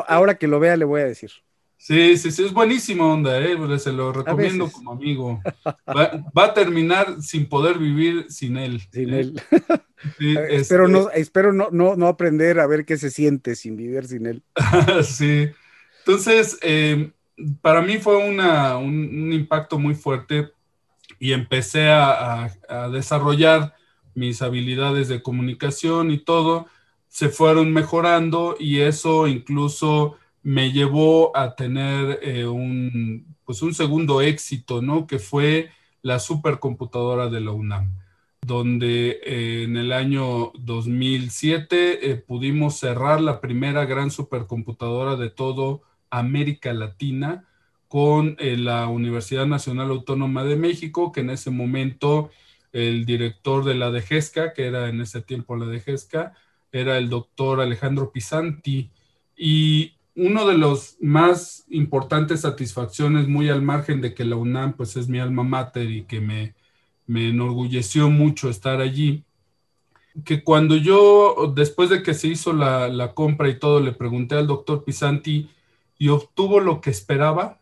Ahora 0.08 0.38
que 0.38 0.47
lo 0.47 0.60
vea 0.60 0.78
le 0.78 0.86
voy 0.86 1.02
a 1.02 1.06
decir. 1.06 1.32
Sí, 1.77 2.17
sí, 2.17 2.31
sí, 2.31 2.43
es 2.43 2.53
buenísima 2.53 3.05
onda, 3.05 3.39
¿eh? 3.39 3.55
se 3.79 3.93
lo 3.93 4.11
recomiendo 4.11 4.69
como 4.69 4.91
amigo. 4.91 5.41
Va, 5.87 6.43
a 6.43 6.53
terminar 6.53 7.21
sin 7.21 7.47
poder 7.47 7.77
vivir 7.77 8.25
sin 8.29 8.57
él. 8.57 8.81
Sin 8.91 9.13
¿eh? 9.13 9.19
él. 9.19 9.41
espero 10.49 10.85
este 10.85 10.91
no, 10.91 11.09
espero 11.11 11.53
no, 11.53 11.69
no, 11.71 12.07
aprender 12.07 12.59
a 12.59 12.67
ver 12.67 12.83
qué 12.83 12.97
se 12.97 13.11
siente 13.11 13.55
sin 13.55 13.77
vivir 13.77 14.05
sin 14.07 14.25
él. 14.25 14.43
sí. 15.03 15.49
Entonces, 15.99 16.57
eh, 16.61 17.11
para 17.61 17.81
mí 17.81 17.97
fue 17.99 18.17
una, 18.17 18.77
un 18.77 19.31
impacto 19.31 19.77
muy 19.77 19.93
fuerte 19.93 20.51
y 21.19 21.33
empecé 21.33 21.89
a, 21.89 22.51
desarrollar 22.91 23.75
mis 24.13 24.41
habilidades 24.41 25.07
de 25.07 25.21
comunicación 25.21 26.11
y 26.11 26.17
todo, 26.17 26.67
se 27.07 27.29
fueron 27.29 27.71
mejorando 27.71 28.55
y 28.59 28.79
eso 28.79 29.27
incluso 29.27 30.17
me 30.47 30.71
llevó 30.71 31.36
a 31.36 31.55
tener 31.55 32.19
eh, 32.21 32.45
un, 32.47 33.36
pues 33.43 33.62
un 33.62 33.73
segundo 33.73 34.21
éxito, 34.21 34.81
¿no? 34.81 35.05
Que 35.05 35.19
fue 35.19 35.71
la 36.01 36.19
supercomputadora 36.19 37.27
de 37.27 37.41
la 37.41 37.51
UNAM, 37.51 37.91
donde 38.39 39.19
eh, 39.25 39.63
en 39.63 39.75
el 39.75 39.91
año 39.91 40.53
2007 40.57 42.12
eh, 42.12 42.15
pudimos 42.15 42.79
cerrar 42.79 43.19
la 43.19 43.41
primera 43.41 43.83
gran 43.83 44.10
supercomputadora 44.10 45.17
de 45.17 45.29
todo 45.29 45.81
América 46.10 46.71
Latina 46.71 47.45
con 47.89 48.38
la 48.39 48.88
Universidad 48.88 49.47
Nacional 49.47 49.89
Autónoma 49.89 50.45
de 50.45 50.55
México, 50.55 51.12
que 51.12 51.19
en 51.19 51.31
ese 51.31 51.49
momento 51.51 52.31
el 52.71 53.05
director 53.05 53.65
de 53.65 53.75
la 53.75 53.91
DGESCA, 53.91 54.53
que 54.53 54.65
era 54.65 54.88
en 54.88 55.01
ese 55.01 55.21
tiempo 55.21 55.57
la 55.57 55.65
DGESCA, 55.65 56.36
era 56.71 56.97
el 56.97 57.10
doctor 57.10 57.60
Alejandro 57.60 58.13
Pisanti. 58.13 58.91
Y 59.39 59.96
uno 60.17 60.47
de 60.47 60.58
los 60.58 60.97
más 60.99 61.63
importantes 61.69 62.41
satisfacciones, 62.41 63.27
muy 63.27 63.49
al 63.49 63.62
margen 63.62 64.01
de 64.01 64.15
que 64.15 64.25
la 64.25 64.36
UNAM 64.36 64.73
pues 64.73 64.97
es 64.97 65.08
mi 65.08 65.19
alma 65.19 65.43
mater 65.43 65.91
y 65.91 66.06
que 66.06 66.19
me, 66.19 66.56
me 67.06 67.30
enorgulleció 67.30 68.10
mucho 68.10 68.49
estar 68.49 68.82
allí, 68.82 69.23
que 70.25 70.43
cuando 70.43 70.75
yo, 70.75 71.53
después 71.56 71.91
de 71.91 72.01
que 72.01 72.15
se 72.15 72.30
hizo 72.30 72.51
la, 72.51 72.88
la 72.88 73.13
compra 73.13 73.47
y 73.47 73.60
todo, 73.60 73.80
le 73.80 73.91
pregunté 73.91 74.34
al 74.34 74.47
doctor 74.47 74.84
Pisanti 74.84 75.51
y 75.99 76.10
obtuvo 76.10 76.60
lo 76.60 76.82
que 76.82 76.89
esperaba, 76.89 77.60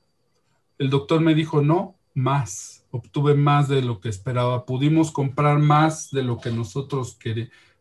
el 0.78 0.90
doctor 0.90 1.20
me 1.20 1.36
dijo, 1.36 1.62
no, 1.62 1.96
más, 2.14 2.86
obtuve 2.92 3.36
más 3.36 3.68
de 3.68 3.82
lo 3.82 4.00
que 4.00 4.08
esperaba, 4.08 4.66
pudimos 4.66 5.12
comprar 5.12 5.60
más 5.60 6.10
de 6.10 6.24
lo 6.24 6.40
que 6.40 6.52
nosotros 6.52 7.20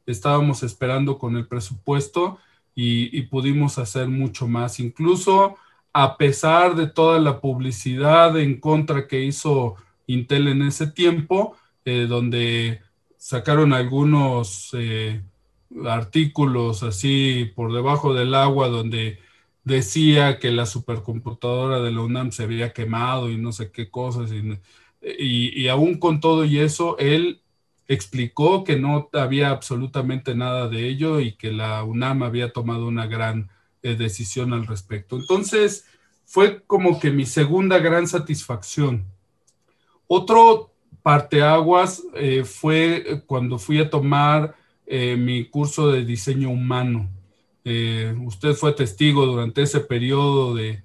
estábamos 0.07 0.65
esperando 0.65 1.17
con 1.19 1.37
el 1.37 1.47
presupuesto 1.47 2.39
y, 2.75 3.23
pudimos 3.23 3.79
hacer 3.79 4.09
mucho 4.09 4.49
más, 4.49 4.81
incluso 4.81 5.57
a 5.93 6.17
pesar 6.17 6.75
de 6.75 6.89
toda 6.89 7.21
la 7.21 7.41
publicidad 7.41 8.39
en 8.39 8.59
contra 8.59 9.07
que 9.07 9.23
hizo 9.23 9.77
Intel 10.07 10.49
en 10.49 10.63
ese 10.63 10.89
tiempo, 10.89 11.57
eh, 11.85 12.07
donde 12.09 12.81
sacaron 13.17 13.73
algunos 13.73 14.71
eh, 14.75 15.23
artículos 15.87 16.83
así 16.83 17.53
por 17.55 17.73
debajo 17.73 18.13
del 18.13 18.35
agua 18.35 18.69
donde 18.69 19.19
decía 19.65 20.39
que 20.39 20.51
la 20.51 20.67
supercomputadora 20.67 21.81
de 21.81 21.91
la 21.91 22.03
UNAM 22.03 22.33
se 22.33 22.43
había 22.45 22.73
quemado 22.73 23.31
y 23.31 23.39
no 23.39 23.53
sé 23.53 23.71
qué 23.71 23.91
cosas. 23.91 24.31
Y, 24.33 25.63
y, 25.63 25.69
aún 25.69 25.99
con 25.99 26.21
todo 26.21 26.45
y 26.45 26.59
eso, 26.59 26.99
él 26.99 27.41
explicó 27.89 28.65
que 28.65 28.77
no 28.77 29.11
había 29.13 29.51
absolutamente 29.51 30.35
nada 30.35 30.69
de 30.69 30.89
ello 30.89 31.21
y 31.21 31.33
que 31.33 31.53
la 31.53 31.85
UNAM 31.85 32.23
había 32.23 32.53
tomado 32.53 32.87
una 32.87 33.07
gran 33.07 33.51
eh, 33.83 33.95
decisión 33.97 34.53
al 34.53 34.67
respecto. 34.67 35.17
Entonces, 35.17 35.87
fue 36.25 36.63
como 36.63 36.99
que 36.99 37.11
mi 37.11 37.27
segunda 37.27 37.79
gran 37.79 38.09
satisfacción. 38.09 39.05
Otro 40.07 40.73
parteaguas 41.03 42.03
eh, 42.15 42.45
fue 42.45 43.23
cuando 43.27 43.59
fui 43.59 43.79
a 43.81 43.91
tomar 43.91 44.57
eh, 44.87 45.17
mi 45.17 45.45
curso 45.45 45.93
de 45.93 46.05
diseño 46.05 46.51
humano. 46.51 47.11
Usted 48.27 48.53
fue 48.53 48.73
testigo 48.73 49.25
durante 49.25 49.63
ese 49.63 49.81
periodo 49.81 50.55
de, 50.55 50.83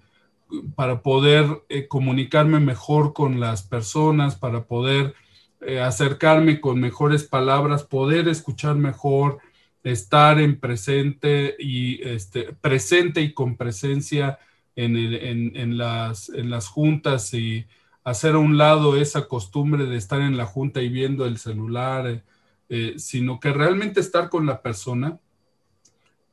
para 0.76 1.02
poder 1.02 1.46
comunicarme 1.90 2.62
mejor 2.62 3.12
con 3.12 3.42
las 3.42 3.64
personas, 3.64 4.36
para 4.36 4.64
poder 4.64 5.14
eh, 5.62 5.82
acercarme 5.82 6.62
con 6.62 6.80
mejores 6.80 7.26
palabras, 7.26 7.84
poder 7.84 8.30
escuchar 8.30 8.76
mejor, 8.76 9.40
estar 9.84 10.40
en 10.40 10.58
presente 10.58 11.58
y 11.60 12.02
este, 12.08 12.54
presente 12.54 13.20
y 13.22 13.34
con 13.34 13.58
presencia 13.58 14.40
en, 14.78 15.78
las, 15.78 16.30
en 16.30 16.50
las 16.50 16.70
juntas 16.70 17.34
y 17.34 17.66
hacer 18.06 18.36
a 18.36 18.40
un 18.40 18.58
lado 18.58 18.96
esa 18.96 19.28
costumbre 19.28 19.86
de 19.86 19.98
estar 19.98 20.22
en 20.22 20.38
la 20.38 20.46
junta 20.46 20.82
y 20.82 20.88
viendo 20.88 21.26
el 21.26 21.38
celular, 21.38 22.08
eh, 22.08 22.24
eh, 22.70 22.94
sino 22.98 23.42
que 23.42 23.52
realmente 23.52 24.00
estar 24.00 24.30
con 24.30 24.46
la 24.46 24.62
persona, 24.62 25.20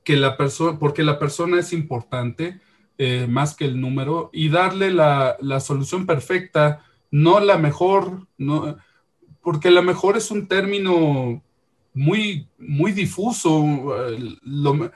que 0.04 0.16
la 0.16 0.36
persona, 0.36 0.78
porque 0.78 1.02
la 1.02 1.18
persona 1.18 1.58
es 1.58 1.72
importante 1.72 2.60
más 3.28 3.54
que 3.54 3.66
el 3.66 3.78
número 3.78 4.30
y 4.32 4.48
darle 4.48 4.90
la, 4.90 5.36
la, 5.40 5.60
solución 5.60 6.06
perfecta, 6.06 6.82
no 7.10 7.40
la 7.40 7.58
mejor, 7.58 8.26
no, 8.38 8.78
porque 9.46 9.70
la 9.70 9.80
mejor 9.80 10.16
es 10.16 10.32
un 10.32 10.48
término 10.48 11.40
muy, 11.94 12.48
muy 12.58 12.90
difuso. 12.90 13.64
Lo, 14.42 14.90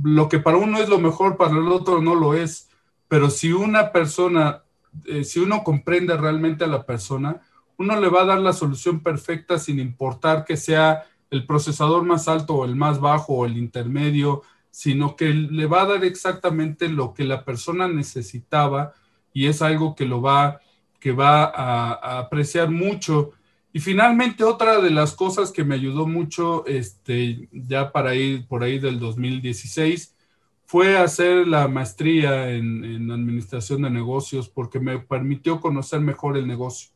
lo 0.00 0.28
que 0.28 0.38
para 0.38 0.58
uno 0.58 0.78
es 0.78 0.88
lo 0.88 1.00
mejor, 1.00 1.36
para 1.36 1.56
el 1.56 1.66
otro 1.72 2.00
no 2.00 2.14
lo 2.14 2.34
es. 2.34 2.68
Pero 3.08 3.30
si 3.30 3.50
una 3.52 3.90
persona 3.90 4.62
eh, 5.06 5.24
si 5.24 5.40
uno 5.40 5.62
comprende 5.64 6.16
realmente 6.16 6.62
a 6.62 6.68
la 6.68 6.86
persona, 6.86 7.42
uno 7.78 8.00
le 8.00 8.08
va 8.08 8.22
a 8.22 8.26
dar 8.26 8.38
la 8.38 8.52
solución 8.52 9.00
perfecta 9.00 9.58
sin 9.58 9.80
importar 9.80 10.44
que 10.44 10.56
sea 10.56 11.04
el 11.30 11.44
procesador 11.44 12.04
más 12.04 12.28
alto 12.28 12.54
o 12.54 12.64
el 12.64 12.76
más 12.76 13.00
bajo 13.00 13.34
o 13.34 13.46
el 13.46 13.56
intermedio, 13.56 14.42
sino 14.70 15.16
que 15.16 15.26
le 15.34 15.66
va 15.66 15.82
a 15.82 15.86
dar 15.86 16.04
exactamente 16.04 16.88
lo 16.88 17.12
que 17.12 17.24
la 17.24 17.44
persona 17.44 17.88
necesitaba 17.88 18.94
y 19.32 19.46
es 19.46 19.62
algo 19.62 19.96
que 19.96 20.06
lo 20.06 20.22
va, 20.22 20.60
que 21.00 21.10
va 21.10 21.42
a, 21.44 21.92
a 21.94 22.18
apreciar 22.20 22.70
mucho. 22.70 23.32
Y 23.76 23.80
finalmente 23.80 24.42
otra 24.42 24.80
de 24.80 24.88
las 24.88 25.12
cosas 25.12 25.52
que 25.52 25.62
me 25.62 25.74
ayudó 25.74 26.06
mucho, 26.06 26.64
este, 26.64 27.46
ya 27.52 27.92
para 27.92 28.14
ir 28.14 28.48
por 28.48 28.62
ahí 28.62 28.78
del 28.78 28.98
2016, 28.98 30.16
fue 30.64 30.96
hacer 30.96 31.46
la 31.46 31.68
maestría 31.68 32.52
en, 32.52 33.10
administración 33.10 33.82
de 33.82 33.90
negocios 33.90 34.48
porque 34.48 34.80
me 34.80 34.98
permitió 34.98 35.60
conocer 35.60 36.00
mejor 36.00 36.38
el 36.38 36.46
negocio. 36.46 36.88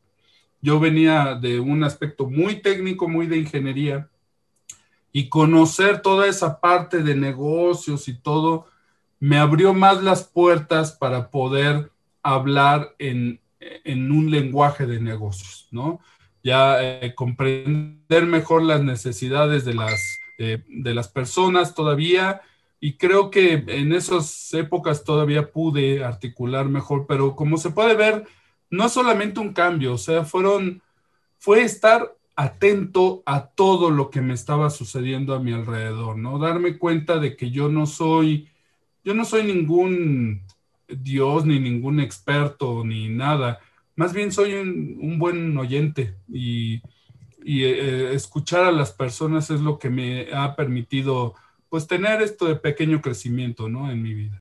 Yo 0.63 0.81
venía 0.81 1.35
de 1.35 1.61
un 1.61 1.85
aspecto 1.85 2.27
muy 2.27 2.63
técnico, 2.63 3.11
muy 3.11 3.27
de 3.27 3.37
ingeniería, 3.37 4.09
y 5.13 5.29
conocer 5.29 6.01
toda 6.01 6.29
esa 6.29 6.61
parte 6.61 7.03
de 7.03 7.15
negocios 7.15 8.09
y 8.09 8.15
todo 8.15 8.69
me 9.19 9.37
abrió 9.37 9.75
más 9.75 10.03
las 10.03 10.25
puertas 10.25 10.93
para 10.93 11.31
poder 11.31 11.93
hablar 12.23 12.95
en, 12.99 13.39
un 13.85 14.31
lenguaje 14.31 14.87
de 14.87 14.99
negocios, 14.99 15.69
¿no? 15.71 16.01
Ya 16.43 16.83
eh, 16.83 17.15
comprender 17.15 18.27
mejor 18.27 18.63
las 18.63 18.83
necesidades 18.83 19.65
de 19.65 19.75
las, 19.75 20.01
de 20.39 20.95
las 20.95 21.09
personas 21.09 21.75
todavía 21.75 22.41
y 22.81 22.95
creo 22.95 23.31
que 23.31 23.63
en 23.67 23.93
esas 23.93 24.53
épocas 24.55 25.05
todavía 25.05 25.53
pude 25.53 26.03
articular 26.03 26.67
mejor, 26.67 27.07
pero 27.07 27.37
como 27.37 27.59
se 27.59 27.71
puede 27.71 27.95
ver, 27.95 28.27
no 28.71 28.87
es 28.87 28.93
solamente 28.93 29.39
un 29.39 29.53
cambio, 29.53 29.93
o 29.95 29.99
sea, 29.99 30.25
fueron, 30.25 30.83
fue 31.39 31.63
estar 31.63 32.17
atento 32.37 33.23
a 33.27 33.49
todo 33.49 33.91
lo 33.91 34.09
que 34.09 34.23
me 34.23 34.33
estaba 34.33 34.71
sucediendo 34.71 35.35
a 35.35 35.41
mi 35.41 35.53
alrededor, 35.53 36.17
¿no? 36.17 36.39
Darme 36.39 36.79
cuenta 36.79 37.19
de 37.19 37.37
que 37.37 37.51
yo 37.51 37.69
no 37.69 37.85
soy, 37.85 38.49
yo 39.05 39.13
no 39.13 39.27
soy 39.27 39.43
ningún 39.43 40.43
Dios, 40.89 41.45
ni 41.45 41.61
ningún 41.61 42.01
experto, 42.01 42.83
ni 42.83 43.11
nada, 43.11 43.61
más 43.97 44.13
bien 44.13 44.33
soy 44.33 44.55
un, 44.55 45.19
buen 45.19 45.57
oyente 45.57 46.17
y, 46.29 46.83
eh, 47.45 48.11
escuchar 48.13 48.65
a 48.65 48.73
las 48.73 48.93
personas 48.93 49.51
es 49.51 49.61
lo 49.61 49.79
que 49.79 49.91
me 49.91 50.29
ha 50.33 50.55
permitido 50.57 51.35
pues 51.69 51.87
tener 51.87 52.21
esto 52.21 52.47
de 52.47 52.57
pequeño 52.57 53.01
crecimiento, 53.01 53.69
¿no? 53.69 53.91
En 53.91 54.03
mi 54.03 54.13
vida. 54.13 54.41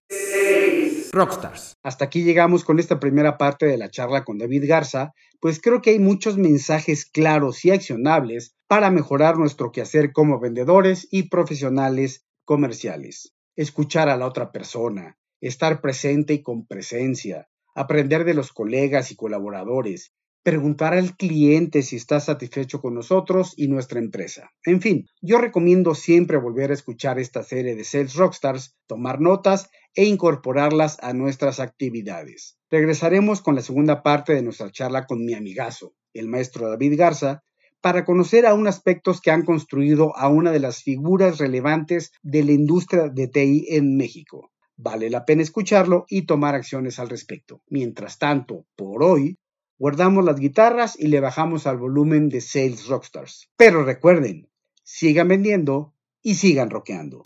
Rockstars. 1.11 1.77
Hasta 1.83 2.05
aquí 2.05 2.23
llegamos 2.23 2.63
con 2.63 2.79
esta 2.79 2.99
primera 2.99 3.37
parte 3.37 3.65
de 3.65 3.77
la 3.77 3.89
charla 3.89 4.23
con 4.23 4.37
David 4.37 4.65
Garza, 4.67 5.13
pues 5.39 5.59
creo 5.61 5.81
que 5.81 5.91
hay 5.91 5.99
muchos 5.99 6.37
mensajes 6.37 7.05
claros 7.05 7.63
y 7.65 7.71
accionables 7.71 8.55
para 8.67 8.91
mejorar 8.91 9.37
nuestro 9.37 9.71
quehacer 9.71 10.11
como 10.11 10.39
vendedores 10.39 11.07
y 11.11 11.23
profesionales 11.23 12.25
comerciales. 12.45 13.33
Escuchar 13.55 14.09
a 14.09 14.17
la 14.17 14.27
otra 14.27 14.51
persona, 14.51 15.17
estar 15.41 15.81
presente 15.81 16.33
y 16.33 16.43
con 16.43 16.65
presencia, 16.65 17.48
aprender 17.79 18.25
de 18.25 18.33
los 18.33 18.51
colegas 18.51 19.09
y 19.09 19.15
colaboradores, 19.15 20.11
preguntar 20.43 20.93
al 20.93 21.15
cliente 21.15 21.81
si 21.81 21.95
está 21.95 22.19
satisfecho 22.19 22.81
con 22.81 22.93
nosotros 22.93 23.53
y 23.55 23.69
nuestra 23.69 23.99
empresa. 23.99 24.51
En 24.65 24.81
fin, 24.81 25.05
yo 25.21 25.37
recomiendo 25.37 25.95
siempre 25.95 26.37
volver 26.37 26.71
a 26.71 26.73
escuchar 26.73 27.19
esta 27.19 27.41
serie 27.41 27.75
de 27.75 27.85
Sales 27.85 28.15
Rockstars, 28.15 28.75
tomar 28.85 29.21
notas 29.21 29.69
e 29.95 30.03
incorporarlas 30.03 30.97
a 31.01 31.13
nuestras 31.13 31.61
actividades. 31.61 32.57
Regresaremos 32.69 33.41
con 33.41 33.55
la 33.55 33.61
segunda 33.61 34.03
parte 34.03 34.33
de 34.33 34.43
nuestra 34.43 34.69
charla 34.71 35.05
con 35.05 35.23
mi 35.23 35.33
amigazo, 35.33 35.93
el 36.13 36.27
maestro 36.27 36.69
David 36.69 36.99
Garza, 36.99 37.43
para 37.79 38.03
conocer 38.03 38.45
aún 38.45 38.67
aspectos 38.67 39.21
que 39.21 39.31
han 39.31 39.45
construido 39.45 40.13
a 40.17 40.27
una 40.27 40.51
de 40.51 40.59
las 40.59 40.83
figuras 40.83 41.37
relevantes 41.37 42.11
de 42.23 42.43
la 42.43 42.51
industria 42.51 43.07
de 43.07 43.29
TI 43.29 43.67
en 43.69 43.95
México. 43.95 44.51
Vale 44.81 45.09
la 45.09 45.25
pena 45.25 45.41
escucharlo 45.41 46.05
y 46.07 46.21
tomar 46.21 46.55
acciones 46.55 46.99
al 46.99 47.09
respecto. 47.09 47.61
Mientras 47.67 48.17
tanto, 48.17 48.65
por 48.77 49.03
hoy, 49.03 49.37
guardamos 49.77 50.23
las 50.23 50.39
guitarras 50.39 50.97
y 50.97 51.07
le 51.07 51.19
bajamos 51.19 51.67
al 51.67 51.77
volumen 51.77 52.29
de 52.29 52.39
Sales 52.39 52.87
Rockstars. 52.87 53.49
Pero 53.57 53.83
recuerden, 53.83 54.49
sigan 54.81 55.27
vendiendo 55.27 55.93
y 56.21 56.35
sigan 56.35 56.69
rockeando. 56.69 57.23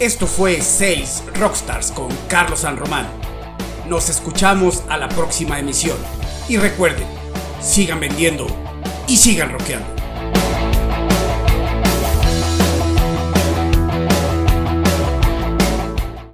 Esto 0.00 0.26
fue 0.26 0.62
Sales 0.62 1.22
Rockstars 1.38 1.92
con 1.92 2.08
Carlos 2.30 2.60
San 2.60 2.78
Román. 2.78 3.06
Nos 3.86 4.08
escuchamos 4.08 4.82
a 4.88 4.96
la 4.96 5.10
próxima 5.10 5.58
emisión. 5.58 5.98
Y 6.48 6.56
recuerden, 6.56 7.06
sigan 7.60 8.00
vendiendo 8.00 8.46
y 9.06 9.18
sigan 9.18 9.52
rockeando. 9.52 9.95